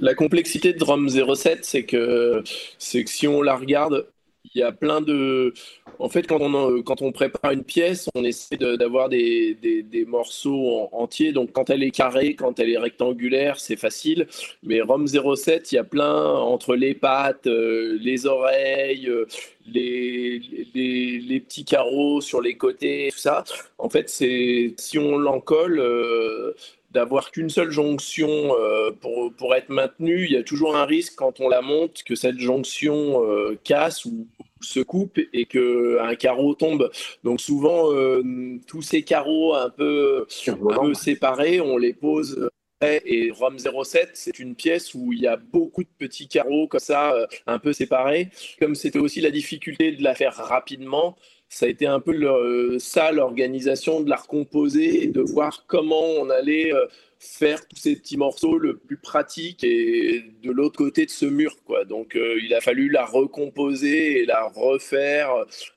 [0.00, 2.42] La complexité de ROM 07, c'est que,
[2.78, 4.06] c'est que si on la regarde,
[4.54, 5.54] il y a plein de.
[5.98, 10.88] En fait, quand on, quand on prépare une pièce, on essaie d'avoir des, des, morceaux
[10.92, 11.32] entiers.
[11.32, 14.26] Donc, quand elle est carrée, quand elle est rectangulaire, c'est facile.
[14.62, 19.26] Mais ROM 07, il y a plein entre les pattes, euh, les oreilles, euh,
[19.66, 20.40] les,
[20.74, 23.44] les, les, petits carreaux sur les côtés, tout ça.
[23.78, 25.78] En fait, si on l'en colle.
[25.78, 26.54] Euh,
[26.92, 31.14] d'avoir qu'une seule jonction euh, pour, pour, être maintenue, il y a toujours un risque
[31.16, 34.28] quand on la monte que cette jonction euh, casse ou,
[34.60, 36.88] se coupe et qu'un carreau tombe.
[37.24, 38.22] Donc souvent, euh,
[38.68, 42.48] tous ces carreaux un peu, un peu séparés, on les pose
[42.84, 46.80] et ROM 07, c'est une pièce où il y a beaucoup de petits carreaux comme
[46.80, 47.14] ça,
[47.46, 48.30] un peu séparés.
[48.58, 51.16] Comme c'était aussi la difficulté de la faire rapidement,
[51.52, 56.02] ça a été un peu le, ça l'organisation de la recomposer et de voir comment
[56.18, 56.86] on allait euh,
[57.18, 61.56] faire tous ces petits morceaux le plus pratique et de l'autre côté de ce mur
[61.66, 61.84] quoi.
[61.84, 65.28] Donc euh, il a fallu la recomposer et la refaire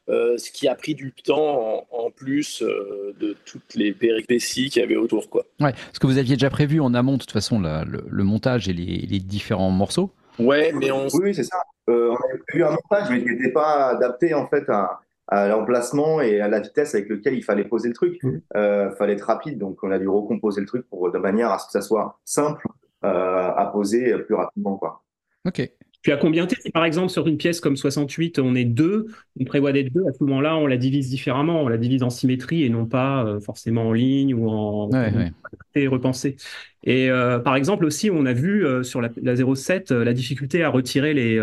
[0.07, 4.85] euh, ce qui a pris du temps en, plus de toutes les péripéties qu'il y
[4.85, 5.43] avait autour quoi.
[5.59, 8.73] Ouais ce que vous aviez déjà prévu en amont de toute façon le, montage et
[8.73, 10.09] les, différents morceaux.
[10.39, 11.57] Ouais mais on oui, c'est ça.
[11.87, 16.21] On avait prévu un montage mais qui n'était pas adapté en fait à à l'emplacement
[16.21, 18.19] et à la vitesse avec lequel il fallait poser le truc.
[18.23, 21.51] Il euh, fallait être rapide, donc on a dû recomposer le truc pour de manière
[21.51, 22.67] à ce que ça soit simple
[23.03, 24.77] euh, à poser plus rapidement.
[24.77, 25.03] Quoi.
[25.45, 25.69] Ok.
[26.05, 29.07] Puis à combien t'es Par exemple, sur une pièce comme 68, on est deux,
[29.39, 30.03] on prévoit d'être deux.
[30.07, 31.63] À ce moment-là, on la divise différemment.
[31.63, 35.31] On la divise en symétrie et non pas euh, forcément en ligne ou en ouais,
[35.73, 36.35] et repensé.
[36.83, 40.61] Et euh, par exemple aussi, on a vu euh, sur la, la 07 la difficulté
[40.61, 41.41] à retirer les,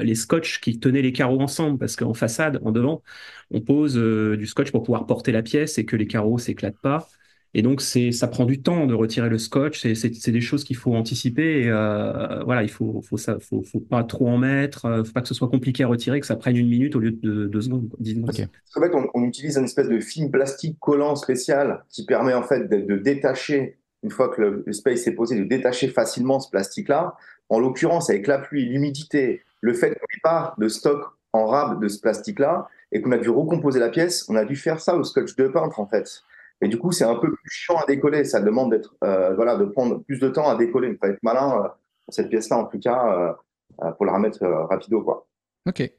[0.00, 3.02] les scotch qui tenaient les carreaux ensemble parce qu'en façade, en devant,
[3.50, 7.08] on pose du scotch pour pouvoir porter la pièce et que les carreaux s'éclatent pas.
[7.54, 9.80] Et donc, c'est, ça prend du temps de retirer le scotch.
[9.80, 11.62] C'est, c'est, des choses qu'il faut anticiper.
[11.62, 14.86] Et, euh, voilà, il faut, faut, ça, faut, faut pas trop en mettre.
[14.86, 16.98] Euh, faut pas que ce soit compliqué à retirer, que ça prenne une minute au
[16.98, 18.30] lieu de deux secondes, dix secondes.
[18.30, 22.42] En fait, on, on, utilise une espèce de film plastique collant spécial qui permet en
[22.42, 26.50] fait de, de détacher une fois que le, space est posé, de détacher facilement ce
[26.50, 27.16] plastique-là
[27.48, 31.02] En l'occurrence, avec la pluie, l'humidité, le fait qu'on n'ait pas de stock
[31.32, 34.56] en rab de ce plastique-là et qu'on a dû recomposer la pièce, on a dû
[34.56, 36.22] faire ça au scotch de peintre en fait.
[36.64, 38.24] Et du coup, c'est un peu plus chiant à décoller.
[38.24, 40.88] Ça demande d'être, euh, voilà, de prendre plus de temps à décoller.
[40.88, 41.68] Il faut être malin euh,
[42.06, 43.36] pour cette pièce-là, en tout cas,
[43.82, 45.26] euh, pour la remettre rapido, quoi.
[45.68, 45.90] Ok.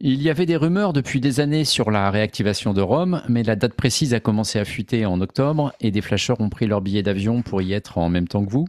[0.00, 3.56] Il y avait des rumeurs depuis des années sur la réactivation de Rome, mais la
[3.56, 7.02] date précise a commencé à fuiter en octobre et des flasheurs ont pris leur billet
[7.02, 8.66] d'avion pour y être en même temps que vous.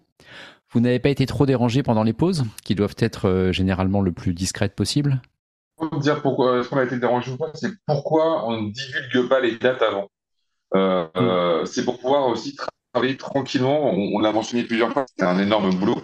[0.72, 4.34] Vous n'avez pas été trop dérangé pendant les pauses, qui doivent être généralement le plus
[4.34, 5.22] discrètes possible?
[5.78, 9.28] Pour dire pourquoi est-ce qu'on a été dérangé ou pas, c'est pourquoi on ne divulgue
[9.28, 10.10] pas les dates avant.
[10.74, 12.56] Euh, euh, c'est pour pouvoir aussi
[12.94, 13.92] travailler tranquillement.
[13.92, 16.02] On, l'a mentionné plusieurs fois, c'est un énorme boulot.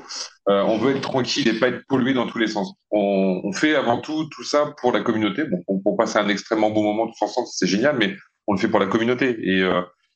[0.50, 2.74] Euh, on veut être tranquille et pas être pollué dans tous les sens.
[2.92, 5.44] On, fait avant tout tout ça pour la communauté.
[5.46, 8.16] Bon, pour, passer un extrêmement bon moment tous ensemble, c'est génial, mais
[8.48, 9.38] on le fait pour la communauté.
[9.42, 9.62] Et,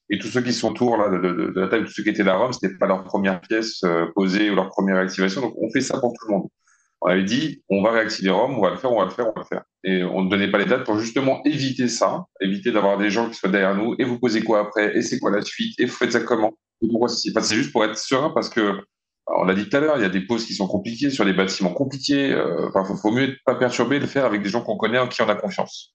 [0.09, 2.33] et tous ceux qui sont autour là, de, la table, tous ceux qui étaient là
[2.33, 3.81] à Rome, c'était pas leur première pièce
[4.15, 5.41] posée ou leur première activation.
[5.41, 6.47] Donc on fait ça pour tout le monde
[7.05, 9.27] on avait dit, on va réactiver Rome, on va le faire, on va le faire,
[9.27, 9.63] on va le faire.
[9.87, 13.29] Et on ne donnait pas les dates pour justement éviter ça, éviter d'avoir des gens
[13.29, 15.85] qui soient derrière nous, et vous posez quoi après, et c'est quoi la suite, et
[15.85, 16.53] vous faites ça comment?
[16.79, 18.79] Pourquoi c'est juste pour être serein, parce que,
[19.27, 21.23] on l'a dit tout à l'heure, il y a des pauses qui sont compliquées, sur
[21.23, 22.31] des bâtiments compliqués.
[22.31, 25.07] Euh, enfin, faut, mieux être pas perturbé, le faire avec des gens qu'on connaît, en
[25.07, 25.93] qui on a confiance.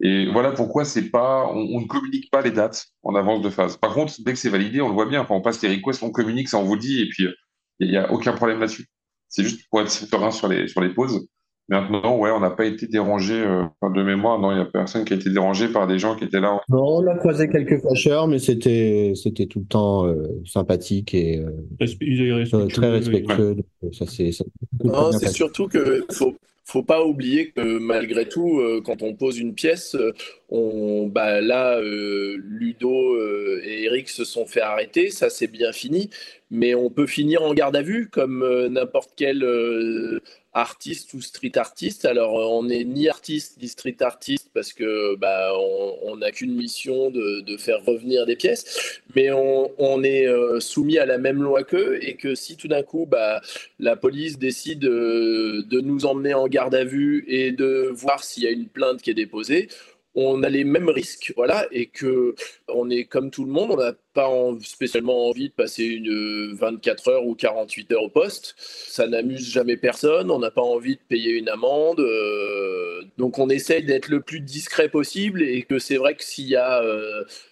[0.00, 3.76] Et voilà pourquoi c'est pas, on, ne communique pas les dates en avance de phase.
[3.76, 5.20] Par contre, dès que c'est validé, on le voit bien.
[5.20, 7.28] Enfin, on passe les requests, on communique, ça on vous dit, et puis
[7.78, 8.86] il n'y a aucun problème là-dessus.
[9.28, 11.26] C'est juste pour être serein sur les, sur les pauses.
[11.68, 14.38] Maintenant, ouais, on n'a pas été dérangé euh, de mémoire.
[14.38, 16.60] Non, il n'y a personne qui a été dérangé par des gens qui étaient là.
[16.68, 21.38] Non, on a croisé quelques fâcheurs, mais c'était c'était tout le temps euh, sympathique et
[21.38, 23.56] euh, très respectueux.
[23.92, 26.34] Ça, c'est, c'est surtout que faut
[26.64, 29.96] faut pas oublier que malgré tout, quand on pose une pièce,
[30.52, 33.16] on, bah là, Ludo
[33.62, 36.10] et Eric se sont fait arrêter, ça c'est bien fini,
[36.50, 39.42] mais on peut finir en garde à vue comme n'importe quel
[40.52, 42.04] artiste ou street artiste.
[42.04, 45.52] Alors, euh, on n'est ni artiste ni street artiste parce que bah,
[46.02, 51.06] on n'a qu'une mission de, faire revenir des pièces, mais on, est euh, soumis à
[51.06, 53.40] la même loi qu'eux et que si tout d'un coup bah,
[53.78, 58.42] la police décide euh, de nous emmener en garde à vue et de voir s'il
[58.42, 59.68] y a une plainte qui est déposée,
[60.14, 62.34] on a les mêmes risques, voilà, et que
[62.68, 64.30] on est comme tout le monde, on n'a pas
[64.62, 68.54] spécialement envie de passer une 24 heures ou 48 heures au poste.
[68.58, 73.48] Ça n'amuse jamais personne, on n'a pas envie de payer une amende, euh, donc on
[73.48, 76.82] essaye d'être le plus discret possible et que c'est vrai que s'il y a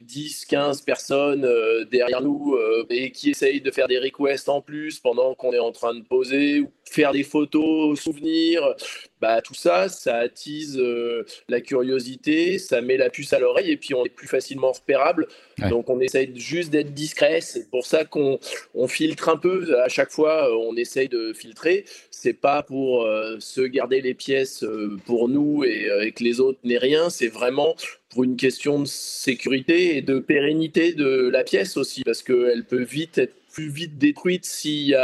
[0.02, 2.56] 10, euh, 15 personnes euh, derrière nous
[2.90, 6.02] et qui essayent de faire des requests en plus pendant qu'on est en train de
[6.02, 8.74] poser ou faire des photos, souvenirs,
[9.20, 13.76] bah, tout ça, ça attise euh, la curiosité, ça met la puce à l'oreille et
[13.76, 15.28] puis on est plus facilement repérable.
[15.68, 17.40] Donc on essaye juste d'être discret.
[17.40, 18.38] C'est pour ça qu'on
[18.74, 19.78] on filtre un peu.
[19.80, 21.84] À chaque fois, euh, on essaye de filtrer.
[22.10, 24.64] C'est pas pour euh, se garder les pièces
[25.06, 27.10] pour nous et, et que les autres n'aient rien.
[27.10, 27.74] C'est vraiment
[28.10, 32.82] pour une question de sécurité et de pérennité de la pièce aussi, parce qu'elle peut
[32.82, 34.94] vite être plus vite détruite si,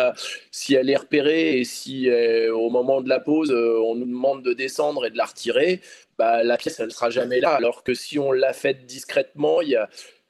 [0.51, 4.07] si elle est repérée et si euh, au moment de la pause, euh, on nous
[4.07, 5.81] demande de descendre et de la retirer,
[6.19, 7.51] bah, la pièce, elle ne sera jamais là.
[7.51, 9.87] Alors que si on l'a faite discrètement, il y a, euh,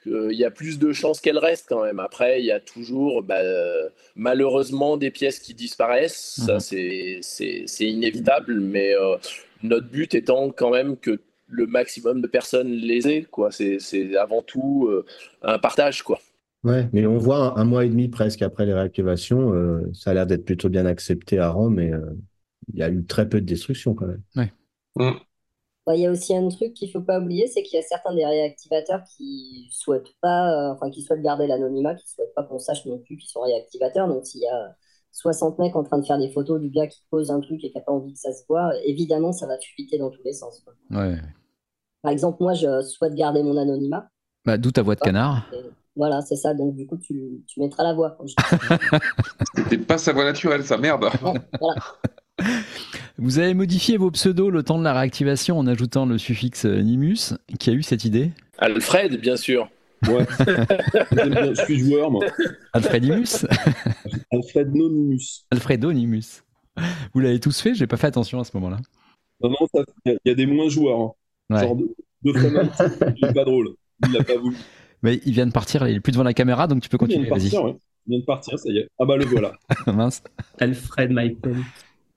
[0.07, 2.01] il y a plus de chances qu'elle reste quand même.
[2.01, 3.41] Après, il y a toujours bah,
[4.15, 6.41] malheureusement des pièces qui disparaissent.
[6.47, 7.21] Ça, mhm.
[7.23, 8.61] c'est inévitable.
[8.61, 8.95] Mais
[9.63, 13.27] notre but étant quand même que le maximum de personnes les aient.
[13.51, 14.89] C'est avant tout
[15.43, 16.03] un partage.
[16.03, 16.21] quoi.
[16.67, 20.15] Ouais, mais on voit un, mois et demi presque après les réactivations, euh, ça a
[20.15, 22.01] l'air d'être plutôt bien accepté à Rome et euh,
[22.73, 24.23] il y a eu très peu de destruction quand même.
[24.35, 24.53] Ouais.
[24.97, 25.17] Mm.
[25.95, 27.87] Il y a aussi un truc qu'il ne faut pas oublier, c'est qu'il y a
[27.87, 32.43] certains des réactivateurs qui souhaitent pas, euh, enfin qui souhaitent garder l'anonymat, qui souhaitent pas
[32.43, 34.09] qu'on sache non plus qu'ils sont réactivateurs.
[34.09, 34.75] Donc s'il y a
[35.13, 37.71] 60 mecs en train de faire des photos du gars qui pose un truc et
[37.71, 40.33] qui n'a pas envie que ça se voit, évidemment ça va fuiter dans tous les
[40.33, 40.65] sens.
[40.91, 41.19] Ouais.
[42.03, 44.09] Par exemple, moi je souhaite garder mon anonymat.
[44.45, 45.49] Bah, D'où ta voix de canard.
[45.97, 46.53] Voilà, c'est ça.
[46.55, 48.19] Donc, du coup, tu, tu mettras la voix.
[49.57, 51.07] C'était pas sa voix naturelle, ça merde.
[53.19, 57.35] Vous avez modifié vos pseudos le temps de la réactivation en ajoutant le suffixe Nimus.
[57.59, 58.33] Qui a eu cette idée?
[58.59, 59.71] Alfred, bien sûr.
[60.07, 60.27] Ouais.
[60.39, 62.27] je suis joueur, moi.
[62.75, 63.47] Alfred Nimus?
[65.51, 66.43] Alfredo Nimus.
[67.15, 68.79] Vous l'avez tous fait J'ai pas fait attention à ce moment-là.
[69.41, 71.01] Non, non, il y, a des moins joueurs.
[71.01, 71.61] Hein.
[71.61, 73.75] Genre deux, deux c'est pas drôle.
[74.07, 74.57] Il l'a pas voulu.
[75.03, 77.29] Mais il vient de partir, il est plus devant la caméra, donc tu peux continuer.
[77.29, 77.77] Il vient de partir, ouais.
[78.07, 78.89] Il vient de partir, ça y est.
[78.99, 79.53] Ah bah le voilà.
[79.87, 80.23] Mince.
[80.59, 81.57] Alfred Michael.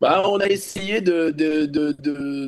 [0.02, 1.92] Bah, on a essayé de, de, de,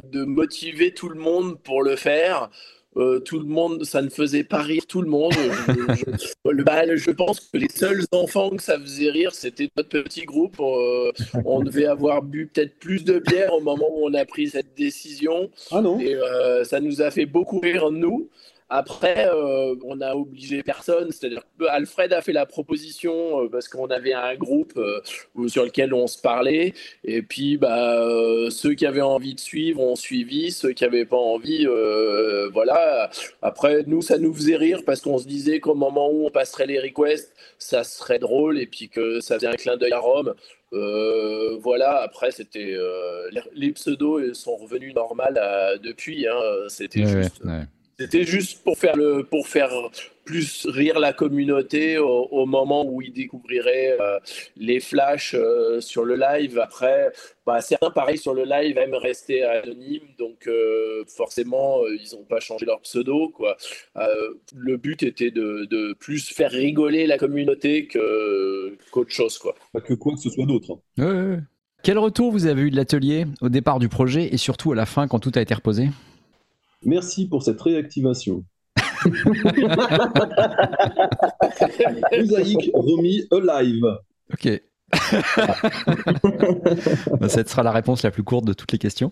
[0.03, 2.49] de, motiver tout le monde pour le faire.
[2.97, 5.55] euh, tout le monde, ça ne faisait pas rire tout le monde.
[5.67, 9.89] Je, le, bah, je pense que les seuls enfants que ça faisait rire, c'était notre
[10.01, 10.57] petit groupe.
[10.61, 11.11] Euh,
[11.45, 14.73] on devait avoir bu peut-être plus de bière au moment où on a pris cette
[14.75, 15.49] décision.
[15.71, 18.29] Ah non Et euh, ça nous a fait beaucoup rire, nous.
[18.73, 21.11] Après, euh, on n'a obligé personne.
[21.11, 25.01] C'est-à-dire Alfred a fait la proposition euh, parce qu'on avait un groupe euh,
[25.49, 26.73] sur lequel on se parlait.
[27.03, 27.99] Et puis, bah,
[28.49, 30.51] ceux qui avaient envie de suivre ont suivi.
[30.51, 31.67] Ceux qui n'avaient pas envie,
[32.53, 33.09] voilà.
[33.41, 36.65] Après, nous, ça nous faisait rire parce qu'on se disait qu'au moment où on passerait
[36.65, 40.33] les requests, ça serait drôle et puis que ça faisait un clin d'œil à Rome.
[41.59, 42.77] voilà, après, c'était.
[43.53, 46.25] les pseudos sont revenus normales depuis.
[46.25, 47.41] Hein, c'était juste.
[48.01, 49.71] C'était juste pour faire, le, pour faire
[50.25, 54.19] plus rire la communauté au, moment où ils découvriraient euh,
[54.55, 56.59] les flashs euh, sur le live.
[56.59, 57.11] Après,
[57.45, 62.39] bah, certains, pareil, sur le live aiment rester anonymes, donc euh, forcément, ils n'ont pas
[62.39, 63.29] changé leur pseudo.
[63.29, 63.57] Quoi.
[64.55, 69.37] le but était de, de, plus faire rigoler la communauté qu'autre chose.
[69.37, 69.55] Quoi.
[69.73, 70.79] Pas que quoi que ce soit d'autre.
[70.97, 71.39] Hein.
[71.83, 74.85] Quel retour vous avez eu de l'atelier au départ du projet et surtout à la
[74.85, 75.89] fin quand tout a été reposé?
[76.83, 78.43] Merci pour cette réactivation.
[82.17, 83.85] Mosaïque remis alive.
[84.33, 84.61] Ok.
[87.19, 89.11] Bah, cette sera la réponse la plus courte de toutes les questions.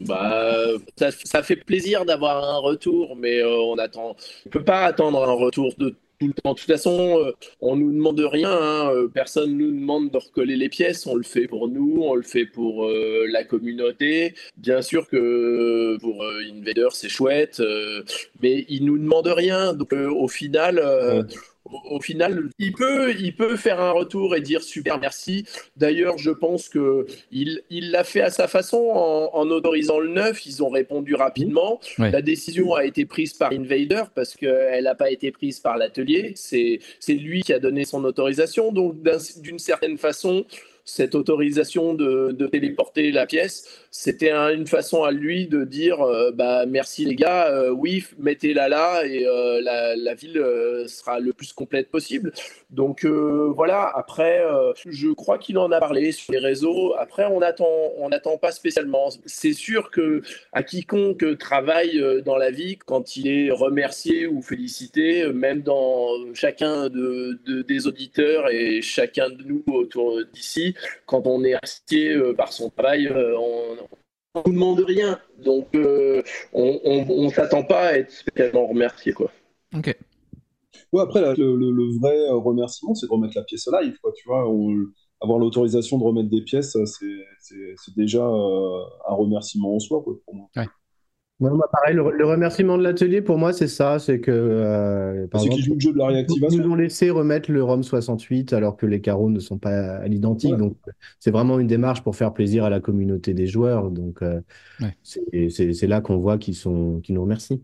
[0.00, 4.14] Bah, ça, fait plaisir d'avoir un retour, mais euh, on attend.
[4.44, 6.26] On peut pas attendre un retour de tout.
[6.26, 8.50] De toute façon, euh, on nous demande rien.
[8.50, 8.90] Hein.
[8.92, 11.06] Euh, personne nous demande de recoller les pièces.
[11.06, 14.34] On le fait pour nous, on le fait pour euh, la communauté.
[14.56, 17.62] Bien sûr que pour Invader, c'est chouette,
[18.42, 19.74] mais ils nous demandent rien.
[19.74, 21.26] Donc, au final,
[21.90, 25.44] au final, il peut, il peut faire un retour et dire super merci.
[25.76, 28.78] D'ailleurs, je pense que il, l'a fait à sa façon
[29.32, 30.46] en, autorisant le neuf.
[30.46, 31.80] Ils ont répondu rapidement.
[31.98, 36.34] La décision a été prise par Invader parce qu'elle n'a pas été prise par l'atelier.
[36.36, 38.72] C'est lui qui a donné son autorisation.
[38.72, 38.96] Donc,
[39.40, 40.44] d'une certaine façon,
[40.86, 46.64] cette autorisation de, téléporter la pièce, c'était une façon à lui de dire euh, bah,
[46.64, 50.40] merci les gars, euh, oui, mettez-la là et euh, la, ville
[50.86, 52.32] sera le plus complète possible.
[52.70, 54.42] Donc voilà, après,
[54.86, 56.94] je crois qu'il en a parlé sur les réseaux.
[56.96, 59.08] Après, on attend, on n'attend pas spécialement.
[59.26, 60.22] C'est sûr que
[60.52, 66.88] à quiconque travaille dans la vie, quand il est remercié ou félicité, même dans chacun
[66.88, 70.75] de, des auditeurs et chacun de nous autour d'ici,
[71.06, 75.18] quand on est remercié euh, par son travail, euh, on ne demande rien.
[75.38, 76.22] Donc, euh,
[76.52, 79.12] on ne s'attend pas à être spécialement remercié.
[79.12, 79.30] Quoi.
[79.74, 79.96] Ok.
[80.92, 83.96] Ouais, après, le, vrai remerciement, c'est de remettre la pièce live.
[84.02, 84.46] Quoi, tu vois,
[85.20, 90.48] avoir l'autorisation de remettre des pièces, c'est déjà un remerciement en soi pour moi.
[90.56, 90.66] Ouais
[91.40, 95.80] pareil, le, remerciement de l'atelier pour moi, c'est ça, c'est que euh, par exemple, le
[95.80, 96.58] jeu de la réactivation.
[96.58, 99.96] Ils nous ont laissé remettre le ROM 68 alors que les carreaux ne sont pas
[99.96, 100.56] à l'identique.
[100.56, 100.76] Donc,
[101.20, 103.90] c'est vraiment une démarche pour faire plaisir à la communauté des joueurs.
[103.90, 104.40] Donc, euh,
[105.02, 107.62] c'est là qu'on voit qu'ils sont, qu'ils nous remercient.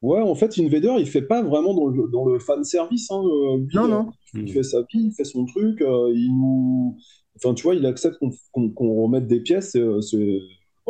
[0.00, 3.10] Ouais, en fait, Invader, il fait pas vraiment dans le, dans le fan service.
[3.10, 4.10] Hein, euh, non, non.
[4.32, 5.80] Il fait sa vie, il fait son truc.
[5.80, 6.96] il nous,
[7.36, 8.16] enfin, tu vois, il accepte
[8.52, 9.72] qu'on remette des pièces.
[9.72, 10.38] c'est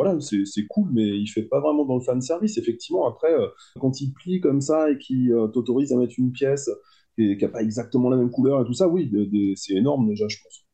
[0.03, 2.57] voilà, c'est cool, mais il fait pas vraiment dans le fan service.
[2.57, 3.47] Effectivement, après, euh,
[3.79, 6.69] quand il plie comme ça et qu'il euh, t'autorise à mettre une pièce
[7.15, 9.11] qui n'a pas exactement la même couleur et tout ça, oui,
[9.55, 10.65] c'est énorme déjà, je pense.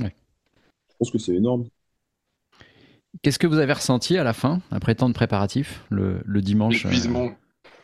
[0.00, 0.14] Ouais.
[0.90, 1.64] Je pense que c'est énorme.
[3.22, 7.30] Qu'est-ce que vous avez ressenti à la fin, après tant de préparatifs, le, dimanche Épuisement.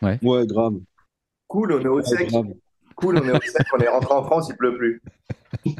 [0.03, 0.19] Euh, ouais.
[0.21, 0.75] ouais, grave.
[1.47, 2.31] Cool, on est au sec.
[2.95, 5.01] Cool, on est au sec, on est rentré en France, il pleut plus.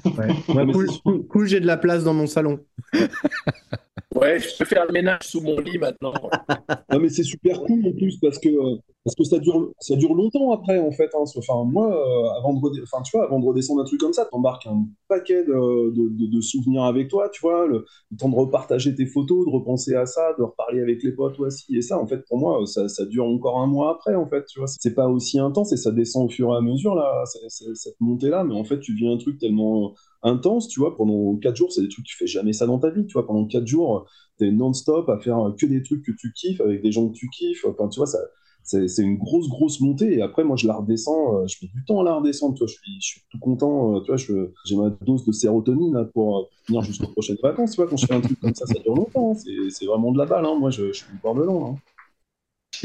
[0.06, 1.26] Ouais.
[1.30, 2.60] cool j'ai de la place dans mon salon.
[4.16, 6.14] Ouais, je peux faire le ménage sous mon lit maintenant.
[6.92, 8.50] non, mais c'est super cool en plus parce que,
[9.04, 11.10] parce que ça, dure, ça dure longtemps après en fait.
[11.14, 11.24] Hein.
[11.36, 16.42] Enfin, moi, euh, avant, de redescendre un truc comme ça, t'embarques un paquet de, de,
[16.42, 17.84] souvenirs avec toi, tu vois, le,
[18.18, 21.76] temps de repartager tes photos, de repenser à ça, de reparler avec les potes aussi.
[21.76, 24.46] Et ça, en fait, pour moi, ça, ça dure encore un mois après en fait.
[24.46, 27.24] Tu vois, c'est pas aussi intense et ça descend au fur et à mesure là,
[27.26, 28.46] cette montée là.
[28.46, 29.94] Mais en fait, tu vis un truc tellement
[30.26, 32.90] intense, tu vois, pendant 4 jours, c'est des trucs, tu fais jamais ça dans ta
[32.90, 34.06] vie, tu vois, pendant 4 jours,
[34.38, 37.14] tu es non-stop à faire que des trucs que tu kiffes, avec des gens que
[37.14, 38.20] tu kiffes, enfin, tu vois, ça,
[38.66, 41.86] c'est une grosse, grosse montée, et après, moi, je la redescends, euh, je mets du
[41.86, 44.90] temps à la redescendre, tu vois, je suis, tout content, euh, tu vois, j'ai ma
[44.90, 48.22] dose de sérotonine pour euh, venir jusqu'aux prochaines vacances, tu vois, quand je fais un
[48.22, 49.70] truc comme ça, ça dure longtemps, hein.
[49.70, 50.56] c'est vraiment de la balle, hein.
[50.60, 51.44] moi, je, suis bord de.
[51.44, 51.76] Hein.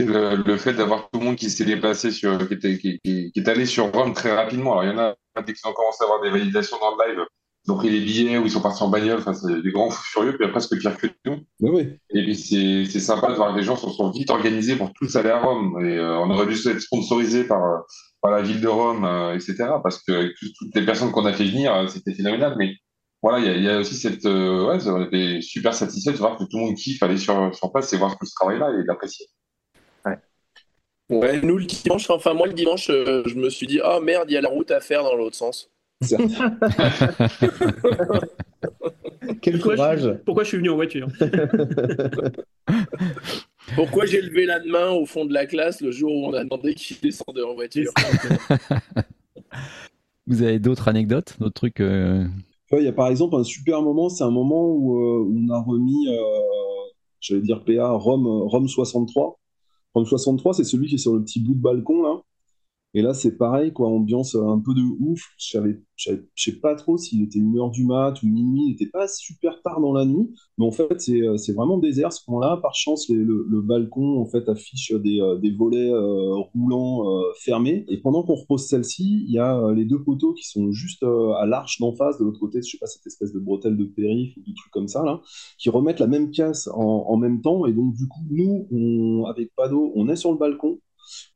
[0.05, 3.67] Le, fait d'avoir tout le monde qui s'est déplacé sur, qui, qui, qui, est allé
[3.67, 4.79] sur Rome très rapidement.
[4.79, 7.11] Alors, il y en a, dès qu'ils ont commencé à avoir des validations dans le
[7.13, 7.25] live,
[7.67, 9.19] ils ont pris des billets ou ils sont partis en bagnole.
[9.19, 11.39] Enfin, c'est des grands fous furieux, puis après, c'est pire que nous.
[11.61, 11.89] Oui.
[12.15, 14.93] Et puis, c'est c'est sympa de voir que les gens se sont vite organisés pour
[14.95, 15.79] tous aller à Rome.
[15.85, 17.61] Et euh, on aurait dû être sponsorisé par,
[18.23, 19.57] par la ville de Rome, euh, etc.
[19.83, 22.55] Parce que tout- toutes les personnes qu'on a fait venir, euh, c'était phénoménal.
[22.59, 22.73] Mais
[23.23, 24.25] voilà, il y a, il y a aussi cette.
[24.27, 27.55] Euh, ouais, on était super satisfait de voir que tout le monde kiffe aller sur,
[27.55, 29.27] sur place et voir tout ce travail-là et l'apprécier.
[31.11, 34.31] Ouais, nous le dimanche, enfin moi le dimanche, euh, je me suis dit, ah merde,
[34.31, 35.69] il y a la route à faire dans l'autre sens.
[39.43, 41.09] Quel Pourquoi je, courage pourquoi je suis venu en voiture
[43.75, 46.43] Pourquoi j'ai levé la main au fond de la classe le jour où on a
[46.43, 47.93] demandé qui descendait en voiture
[50.27, 52.25] Vous avez d'autres anecdotes, d'autres trucs euh,
[52.79, 55.61] il y a par exemple un super moment, c'est un moment où euh, on a
[55.61, 56.15] remis, euh,
[57.21, 59.40] j'allais dire PA, Rome, Rome 63.
[59.95, 62.23] Rome 63, c'est celui qui est sur le petit bout de balcon, là.
[62.93, 65.23] Et là, c'est pareil, quoi, ambiance un peu de ouf.
[65.39, 68.73] Je savais, je sais pas trop s'il était une heure du mat ou minuit, il
[68.73, 72.23] était pas super tard dans la nuit, mais en fait, c'est euh, vraiment désert ce
[72.29, 72.59] moment-là.
[72.61, 77.85] Par chance, le, balcon, en fait, affiche des, euh, des volets euh, roulants euh, fermés.
[77.89, 81.03] Et pendant qu'on repose celle-ci, il y a euh, les deux poteaux qui sont juste
[81.05, 83.77] euh, à l'arche d'en face, de l'autre côté, je sais pas, cette espèce de bretelle
[83.77, 85.21] de périph ou de trucs comme ça, là,
[85.59, 87.67] qui remettent la même pièce en, en même temps.
[87.67, 90.81] Et donc, du coup, nous, avec Pado, on est sur le balcon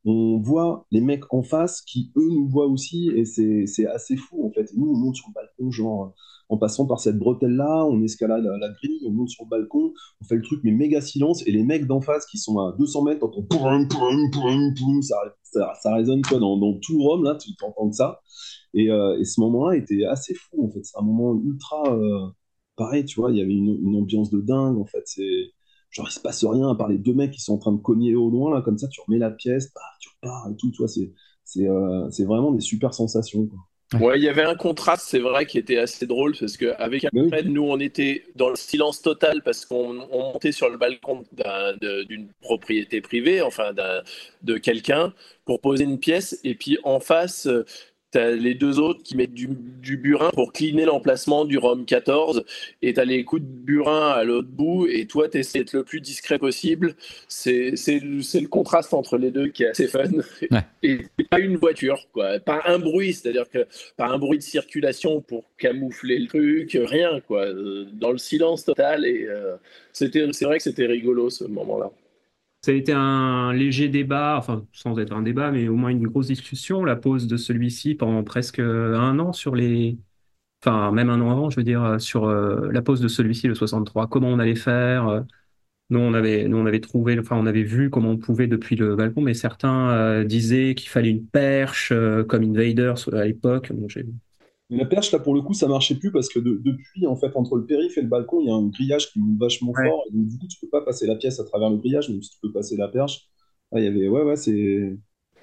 [0.04, 4.46] on voit les mecs en face qui, eux, nous voient aussi, et c'est assez fou,
[4.46, 4.70] en fait.
[4.76, 6.14] Nous, on monte sur le balcon, genre,
[6.48, 10.24] en passant par cette bretelle-là, on escalade la, grille, on monte sur le balcon, on
[10.24, 13.02] fait le truc, mais méga silence, et les mecs d'en face qui sont à 200
[13.04, 17.24] mètres, t'entends poum, poum, poum, poum, ça, ça, ça résonne quoi, dans, dans tout Rome,
[17.24, 18.20] là, tu t'entends ça.
[18.74, 20.84] Et, euh, et ce moment-là était assez fou, en fait.
[20.84, 21.94] C'est un moment ultra...
[21.94, 22.28] euh,
[22.76, 25.02] pareil, tu vois, il y avait une, une ambiance de dingue, en fait.
[25.06, 25.52] C'est
[25.94, 27.80] genre il se passe rien à part les deux mecs qui sont en train de
[27.80, 30.70] cogner au loin là comme ça tu remets la pièce bah, tu repars et tout
[30.72, 31.12] tu vois c'est
[31.44, 33.58] c'est euh, c'est vraiment des super sensations quoi.
[34.00, 37.20] Ouais, il y avait un contraste, c'est vrai, qui était assez drôle parce qu'avec Mais
[37.22, 37.32] oui.
[37.32, 41.22] Alfred, nous, on était dans le silence total parce qu'on on montait sur le balcon
[42.08, 44.02] d'une propriété privée, enfin d'un-
[44.42, 45.14] de quelqu'un,
[45.44, 46.40] pour poser une pièce.
[46.42, 47.64] Et puis en face, euh,
[48.14, 52.44] t'as les deux autres qui mettent du, du burin pour cleaner l'emplacement du Rome 14.
[52.80, 54.86] Et t'as les coups de burin à l'autre bout.
[54.86, 56.94] Et toi, t'essaies d'être le plus discret possible.
[57.26, 60.04] C'est c'est le c'est le contraste entre les deux qui est assez fun.
[60.50, 60.60] Ouais.
[60.84, 60.98] Et
[61.28, 62.38] pas une voiture, quoi.
[62.38, 67.20] Pas un bruit, c'est-à-dire que pas un bruit de circulation pour camoufler le truc, rien,
[67.26, 67.46] quoi.
[67.46, 69.06] Euh, Dans le silence total.
[69.06, 69.56] Et euh,
[69.92, 71.90] c'était, c'est vrai que c'était rigolo ce moment-là.
[72.64, 76.06] Ça a été un léger débat, enfin sans être un débat, mais au moins une
[76.06, 79.98] grosse discussion, la pause de celui-ci pendant presque un an sur les...
[80.62, 83.48] Enfin, même un an avant, je veux dire, euh, sur euh, la pause de celui-ci,
[83.48, 84.08] le 63.
[84.08, 85.20] Comment on allait faire euh,
[85.90, 88.76] Nous, on avait, nous, on avait trouvé, enfin, on avait vu comment on pouvait depuis
[88.76, 91.92] le balcon, mais certains disaient qu'il fallait une perche,
[92.28, 93.72] comme Invaders à l'époque.
[94.70, 97.16] Mais la perche là pour le coup ça marchait plus parce que de- depuis en
[97.16, 99.72] fait entre le périph et le balcon il y a un grillage qui monte vachement
[99.72, 99.88] Ouais.
[99.88, 100.04] fort.
[100.08, 102.22] Et donc du coup tu peux pas passer la pièce à travers le grillage même
[102.22, 103.28] si tu peux passer la perche.
[103.76, 104.52] Il y avait ouais ouais c'est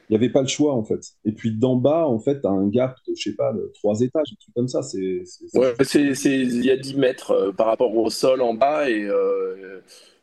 [0.09, 1.01] il y avait pas le choix en fait.
[1.25, 4.01] Et puis d'en bas en fait t'as un gap de je sais pas de trois
[4.01, 4.81] étages un truc comme ça.
[4.83, 8.09] C'est c'est- c'est- Ouais, c'est, c'est, il y a 10 mètres euh, par rapport au
[8.09, 9.81] sol en bas et, euh,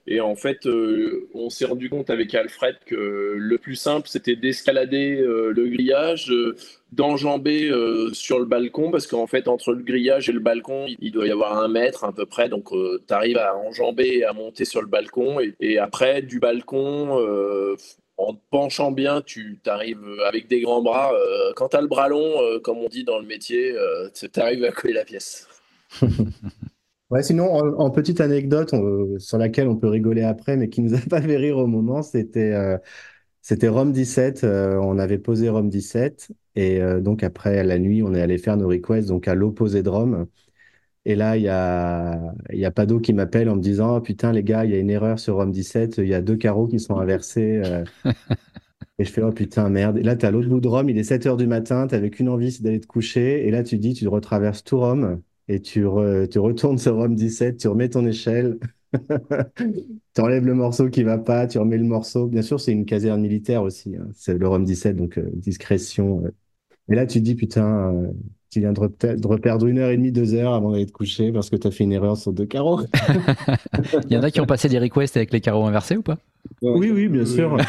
[0.09, 4.37] et en fait euh, on s'est rendu compte avec Alfred que le plus simple c'était
[4.37, 6.57] d'escalader euh, le grillage, euh,
[6.93, 7.71] d'enjamber
[8.15, 11.31] sur le balcon parce qu'en fait entre le grillage et le balcon il doit y
[11.31, 14.81] avoir un mètre à peu près donc tu arrives à enjamber et à monter sur
[14.81, 17.11] le balcon et, et après du balcon
[18.17, 21.13] en te penchant bien, tu arrives avec des grands bras.
[21.57, 23.77] quand tu as le bras long, comme on dit dans le métier,
[24.15, 25.47] tu arrives à coller la pièce.
[27.11, 30.83] Ouais, sinon, en, en petite anecdote on- sur laquelle on peut rigoler après, mais qui
[30.83, 32.77] nous a pas fait rire au moment, c'était euh,
[33.43, 34.45] c'était Rome 17.
[34.45, 38.39] euh, on avait posé Rome 17 et euh, donc après la nuit, on est allé
[38.39, 40.27] faire nos requests donc à l'opposé de Rome.
[41.07, 42.21] Et là, il y a
[42.53, 44.75] il y a Pado qui m'appelle en me disant oh, putain les gars, il y
[44.75, 45.99] a une erreur sur Rome 17.
[45.99, 47.61] Il y a deux carreaux qui sont inversés.
[47.65, 47.85] euh.
[48.99, 49.99] Et je fais oh putain merde.
[49.99, 52.11] Et là, t'es à l'autre bout de Rome, il est 7 heures du matin, t'avais
[52.11, 53.47] qu'une envie, c'est d'aller te coucher.
[53.47, 57.15] Et là, tu dis, tu retraverses tout Rome et tu, re- tu retournes sur Rome
[57.15, 58.59] 17, tu remets ton échelle,
[60.15, 62.27] tu enlèves le morceau qui va pas, tu remets le morceau.
[62.27, 64.09] Bien sûr, c'est une caserne militaire aussi, hein.
[64.15, 66.25] C'est le Rome 17, donc euh, discrétion.
[66.25, 66.31] euh.
[66.91, 68.09] Et là, tu te dis, putain, euh,
[68.51, 68.81] tu viens de,
[69.17, 71.67] de reperdre une heure et demie, deux heures avant d'aller te coucher parce que tu
[71.69, 72.81] as fait une erreur sur deux carreaux.
[74.11, 76.19] Il y en a qui ont passé des requests avec les carreaux inversés ou pas?
[76.63, 77.57] Oui, oui, bien sûr.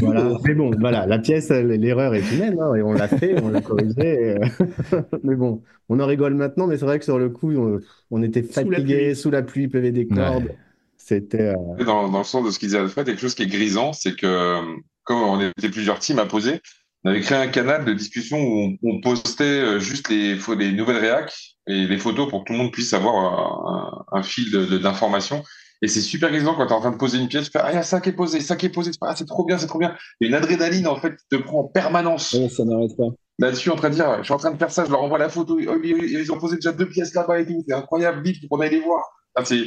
[0.00, 0.26] Voilà.
[0.26, 3.48] euh, Mais bon, voilà, la pièce, l'erreur est humaine, hein, et on l'a fait, on
[3.48, 3.94] l'a corrigé.
[4.00, 7.52] et, euh, mais bon, on en rigole maintenant, mais c'est vrai que sur le coup,
[7.52, 7.78] on,
[8.10, 9.14] on était pluie.
[9.16, 10.44] sous la pluie, il pleuvait des cordes.
[10.44, 10.56] Ouais.
[10.96, 11.54] C'était.
[11.54, 13.92] euh, Dans, dans le sens de ce qu'il disait Alfred, quelque chose qui est grisant,
[13.92, 14.60] c'est que euh,
[15.04, 16.60] comme on était plusieurs teams à poser,
[17.04, 21.56] on avait créé un canal de discussion où on, postait juste les, les nouvelles réacs
[21.66, 25.42] et les photos pour que tout le monde puisse avoir un, fil d'informations.
[25.82, 27.58] Et c'est super grisant quand tu es en train de poser une pièce, tu fais
[27.60, 29.44] Ah, il y a ça qui est posé, ça qui est posé, ah, c'est trop
[29.44, 29.96] bien, c'est trop bien.
[30.20, 32.36] Et une adrénaline, en fait, qui te prend en permanence.
[32.48, 33.08] ça n'arrête pas.
[33.40, 35.18] Là-dessus, en train de dire Je suis en train de faire ça, je leur envoie
[35.18, 38.60] la photo, ils ont posé déjà deux pièces là-bas et tout, c'est incroyable, vite, on
[38.60, 39.02] aille les voir.
[39.44, 39.64] c'est.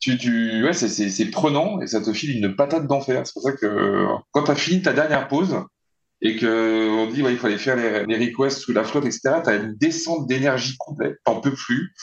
[0.00, 3.24] Tu, tu, ouais, c'est prenant et ça te file une patate d'enfer.
[3.24, 5.54] C'est pour ça que quand tu as fini ta dernière pause
[6.20, 9.20] et qu'on dit ouais, il faut aller faire les, les requests sous la flotte, etc.,
[9.44, 11.94] tu as une descente d'énergie complète, t'en peux plus.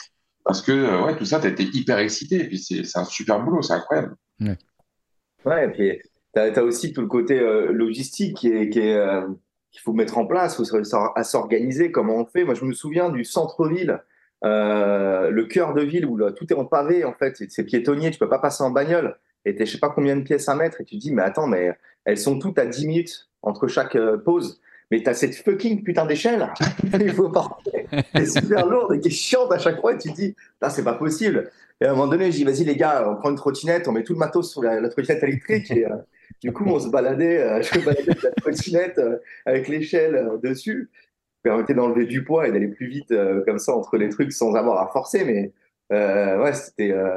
[0.44, 2.36] Parce que euh, ouais, tout ça, tu été hyper excité.
[2.36, 4.16] Et puis c'est un super boulot, c'est incroyable.
[4.40, 4.56] Ouais.
[5.44, 5.98] ouais, et puis
[6.34, 9.26] tu as, aussi tout le côté euh, logistique qui est, qui est euh,
[9.70, 10.64] qu'il faut mettre en place, faut
[11.14, 12.44] à s'organiser, comment on fait.
[12.44, 14.02] Moi, je me souviens du centre-ville,
[14.42, 18.28] le cœur de ville où tout est en pavé, en fait, c'est piétonnier, tu peux
[18.28, 19.16] pas passer en bagnole.
[19.44, 21.22] Et tu je sais pas combien de pièces à mettre, et tu te dis, mais
[21.22, 21.70] attends, mais
[22.04, 24.60] elles sont toutes à 10 minutes entre chaque pause
[24.90, 26.52] mais t'as cette fucking putain d'échelle,
[27.00, 30.10] il faut porter, c'est super lourde et qui est chiante à chaque fois, et tu
[30.10, 30.34] te dis,
[30.68, 31.50] c'est pas possible.
[31.80, 33.92] Et à un moment donné, je dis, vas-y les gars, on prend une trottinette, on
[33.92, 35.96] met tout le matos sur la, trottinette électrique, et euh,
[36.42, 40.28] du coup, on se baladait, euh, je me baladais avec la trottinette euh, avec l'échelle
[40.42, 40.90] dessus,
[41.42, 43.14] permettait d'enlever du poids et d'aller plus vite
[43.46, 45.52] comme ça entre les trucs sans avoir à forcer, mais
[45.92, 47.16] euh, ouais, c'était euh,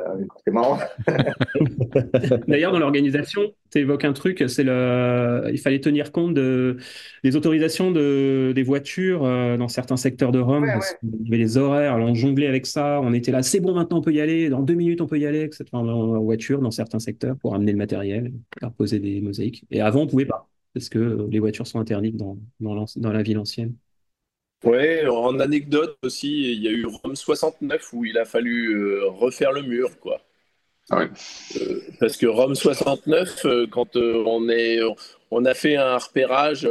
[0.52, 0.80] marrant.
[2.48, 6.78] D'ailleurs, dans l'organisation, tu évoques un truc, c'est le, il fallait tenir compte de,
[7.24, 10.68] des autorisations de, des voitures euh, dans certains secteurs de Rome.
[11.04, 14.00] Il y avait les horaires, on jonglait avec ça, on était là, c'est bon, maintenant
[14.00, 15.66] on peut y aller, dans deux minutes on peut y aller, etc.
[15.74, 19.66] En voiture dans certains secteurs pour amener le matériel, pour poser des mosaïques.
[19.70, 23.22] Et avant, on pouvait pas, parce que les voitures sont interdites dans, dans, dans la
[23.22, 23.76] ville ancienne.
[24.64, 29.08] Ouais, en anecdote aussi, il y a eu Rome 69 où il a fallu euh,
[29.08, 30.22] refaire le mur, quoi.
[30.90, 31.10] Ah ouais.
[31.62, 34.80] Euh, parce que Rome 69, euh, quand on est,
[35.32, 36.70] on a fait un repérage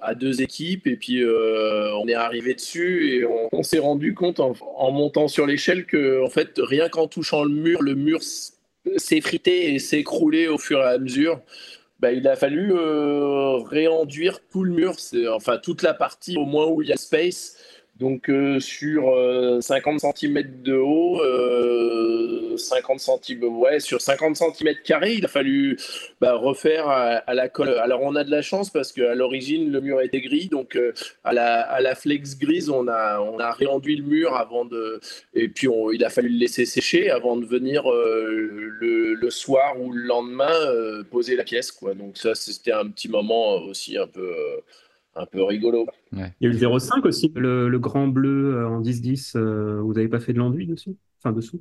[0.00, 4.54] à deux équipes et puis on est arrivé dessus et on, s'est rendu compte en,
[4.76, 8.20] en montant sur l'échelle que en fait rien qu'en touchant le mur, le mur
[8.96, 11.40] s'est frité et s'est écroulé au fur et à mesure.
[12.00, 14.94] Bah, il a fallu euh, réenduire tout le mur,
[15.34, 17.56] enfin toute la partie au moins où il y a space.
[17.98, 19.12] Donc euh, sur
[19.60, 21.20] 50 euh, cm de haut,
[22.56, 25.76] 50 cm, ouais, sur 50 cm carrés, il a fallu
[26.20, 27.70] bah, refaire à, la colle.
[27.70, 30.78] Alors on a de la chance parce qu'à l'origine le mur était gris, donc
[31.24, 35.00] à, la, à la flex grise on a, on a réenduit le mur avant de,
[35.34, 39.92] et puis il a fallu le laisser sécher avant de venir le, le, soir ou
[39.92, 41.94] le lendemain poser la pièce, quoi.
[41.94, 44.32] Donc ça c'était un petit moment aussi un peu
[45.14, 45.86] un peu rigolo.
[46.12, 49.36] Il y a eu le 05 aussi, le, grand bleu euh, en 10-10.
[49.36, 50.96] Euh, vous n'avez pas fait de l'enduit dessus?
[51.18, 51.60] Enfin, dessous?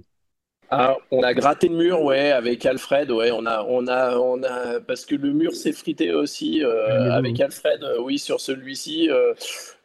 [0.70, 4.44] Ah, on a gratté le mur, ouais, avec Alfred, ouais, on a, on a, on
[4.44, 9.10] a, parce que le mur s'est frité aussi euh, avec Alfred, oui, sur celui-ci.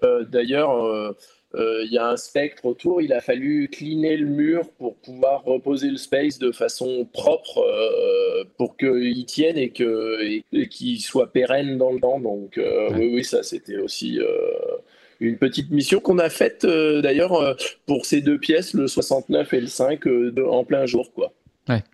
[0.02, 1.14] D'ailleurs,
[1.55, 5.88] il y a un spectre autour, il a fallu cleaner le mur pour pouvoir reposer
[5.88, 7.64] le space de façon propre
[8.57, 12.20] pour qu'il tienne et qu'il soit pérenne dans le temps.
[12.20, 14.18] Donc oui, oui, ça c'était aussi
[15.20, 19.66] une petite mission qu'on a faite d'ailleurs pour ces deux pièces, le 69 et le
[19.66, 20.00] 5,
[20.48, 21.12] en plein jour.
[21.12, 21.32] quoi.
[21.68, 21.84] Ouais.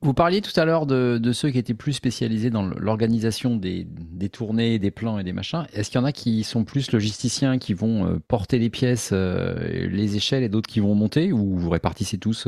[0.00, 3.86] Vous parliez tout à l'heure de, ceux qui étaient plus spécialisés dans l'organisation des,
[4.30, 5.66] tournées, des plans et des machins.
[5.72, 10.16] Est-ce qu'il y en a qui sont plus logisticiens, qui vont porter les pièces, les
[10.16, 12.46] échelles, et d'autres qui vont monter, ou vous répartissez tous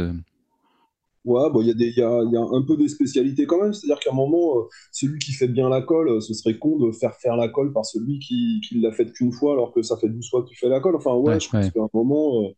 [1.24, 3.72] Ouais, bon, il y, a y, y a un peu des spécialités quand même.
[3.72, 6.78] C'est-à-dire qu'à un moment, euh, celui qui fait bien la colle, euh, ce serait con
[6.78, 9.82] de faire faire la colle par celui qui, qui l'a faite qu'une fois alors que
[9.82, 10.96] ça fait 12 fois que tu fais la colle.
[10.96, 12.48] Enfin, ouais, je pense qu'à un moment, euh,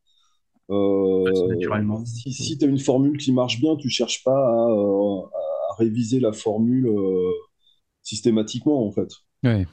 [0.69, 6.21] si, si tu as une formule qui marche bien, tu cherches pas à, à réviser
[6.21, 6.89] la formule
[8.03, 9.09] systématiquement, en fait.
[9.43, 9.67] Ouais.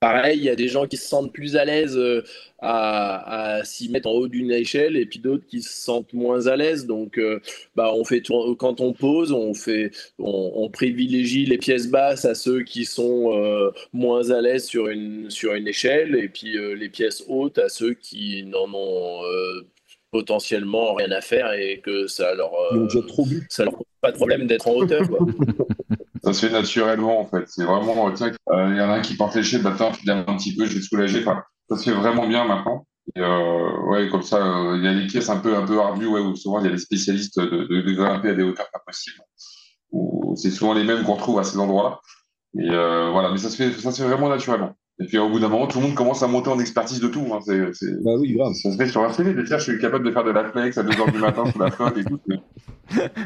[0.00, 2.22] Pareil, il y a des gens qui se sentent plus à l'aise euh,
[2.58, 6.56] à, s'y mettre en haut d'une échelle et puis d'autres qui se sentent moins à
[6.56, 6.86] l'aise.
[6.86, 7.38] Donc, euh,
[7.76, 8.22] bah, on fait
[8.58, 13.72] quand on pose, on fait, on, privilégie les pièces basses à ceux qui sont euh,
[13.92, 17.92] moins à l'aise sur une sur une échelle et puis les pièces hautes à ceux
[17.92, 19.22] qui n'en ont
[20.10, 22.50] potentiellement rien à faire et que ça leur,
[23.48, 25.02] ça leur pose pas de problème d'être en hauteur.
[26.24, 27.44] ça se fait naturellement en fait.
[27.46, 30.36] C'est vraiment, tiens, euh, il y en a un qui porte l'échelle, bah tiens, un
[30.36, 31.20] petit peu, je vais te soulager.
[31.20, 32.86] Enfin, ça se fait vraiment bien maintenant.
[33.16, 35.80] Et euh, ouais, comme ça, euh, il y a des pièces un peu, un peu
[35.80, 38.42] ardues, ouais, où souvent il y a des spécialistes de, de, de grimper à des
[38.42, 39.20] hauteurs pas possibles.
[40.36, 42.00] C'est souvent les mêmes qu'on trouve à ces endroits-là.
[42.58, 44.76] Et voilà, mais ça se fait, ça se fait vraiment naturellement.
[45.00, 47.08] Et puis au bout d'un moment, tout le monde commence à monter en expertise de
[47.08, 47.26] tout.
[47.32, 47.38] Hein.
[47.42, 48.52] C'est, bah oui, grave.
[48.52, 50.44] Ça se fait sur un CV de dire je suis capable de faire de la
[50.44, 52.20] flex à 2h du matin sous la flotte et tout.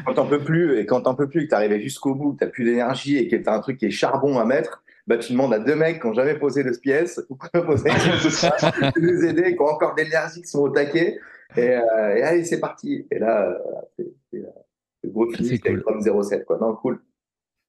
[0.05, 2.33] Quand t'en peux plus, et quand t'en peux plus, et que t'es arrivé jusqu'au bout,
[2.33, 5.17] que t'as plus d'énergie et que t'as un truc qui est charbon à mettre, bah,
[5.17, 9.25] tu demandes à deux mecs qui n'ont jamais posé de pièce, ou poser de nous
[9.25, 11.19] aider, qui ont encore de l'énergie, qui sont au taquet.
[11.57, 13.05] Et, euh, et allez, c'est parti.
[13.11, 14.43] Et là, euh, c'est
[15.03, 15.83] le gros finish cool.
[15.87, 16.45] avec 07.
[16.45, 16.57] Quoi.
[16.59, 16.99] Non, cool.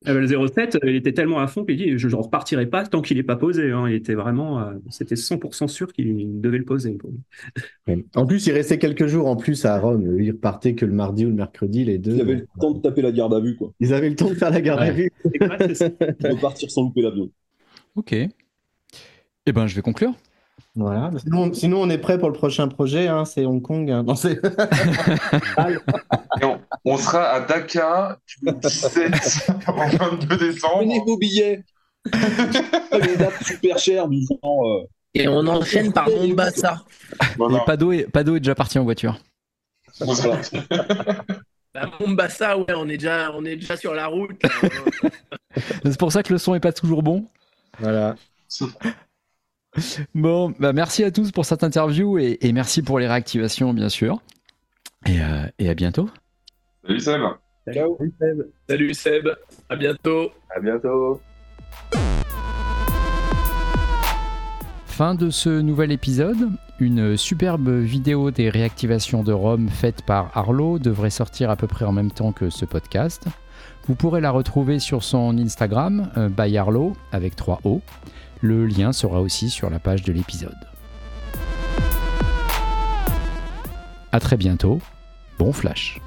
[0.04, 3.16] Le 07, il était tellement à fond qu'il dit je ne repartirai pas tant qu'il
[3.16, 3.70] n'est pas posé.
[3.72, 3.88] hein.
[3.88, 6.92] Il était vraiment, euh, c'était 100% sûr qu'il devait le poser.
[6.92, 7.18] pour lui.
[7.88, 8.04] Ouais.
[8.14, 10.20] En plus, il restait quelques jours en plus à Rome.
[10.20, 12.14] Il repartait que le mardi ou le mercredi, les deux.
[12.14, 13.72] Il avait le temps de taper la garde à vue, quoi.
[13.80, 15.10] Ils avaient le temps de faire la garde à vue.
[15.24, 17.30] De partir sans louper l'avion.
[17.96, 18.12] Ok.
[18.12, 20.12] Eh ben, je vais conclure.
[20.74, 21.10] Voilà.
[21.22, 23.08] Sinon, sinon, on est prêt pour le prochain projet.
[23.08, 23.90] hein, c'est Hong Kong.
[23.90, 24.04] hein.
[24.06, 24.14] Non,
[26.42, 26.58] on,
[26.92, 29.12] on sera à Dakar du 17
[29.68, 30.74] au 22 décembre.
[30.78, 31.62] Prenez vos billets
[32.12, 34.38] Les dates super chères, disant.
[34.44, 34.84] euh,
[35.14, 36.82] Et on enchaîne par Mombasa.
[37.36, 37.58] Voilà.
[37.58, 39.18] Et Pado est, Pado est déjà parti en voiture.
[40.00, 40.40] Voilà.
[41.74, 44.40] Bah, Mombasa, ouais, on est déjà, on est déjà sur la route.
[45.84, 47.24] C'est pour ça que le son est pas toujours bon.
[47.80, 48.14] voilà.
[50.14, 53.88] Bon, bah merci à tous pour cette interview et, et merci pour les réactivations, bien
[53.88, 54.20] sûr.
[55.06, 56.08] Et, euh, et à bientôt.
[56.86, 57.20] Salut Seb.
[57.72, 57.98] Ciao.
[58.68, 59.28] Salut Seb,
[59.68, 60.30] à bientôt.
[60.54, 61.20] À bientôt.
[64.86, 66.48] Fin de ce nouvel épisode.
[66.80, 71.84] Une superbe vidéo des réactivations de Rome faite par Arlo devrait sortir à peu près
[71.84, 73.26] en même temps que ce podcast.
[73.86, 77.82] Vous pourrez la retrouver sur son Instagram, euh, by Arlo, avec 3 O.
[78.42, 80.52] Le lien sera aussi sur la page de l'épisode.
[84.12, 84.80] A très bientôt.
[85.38, 86.00] Bon flash.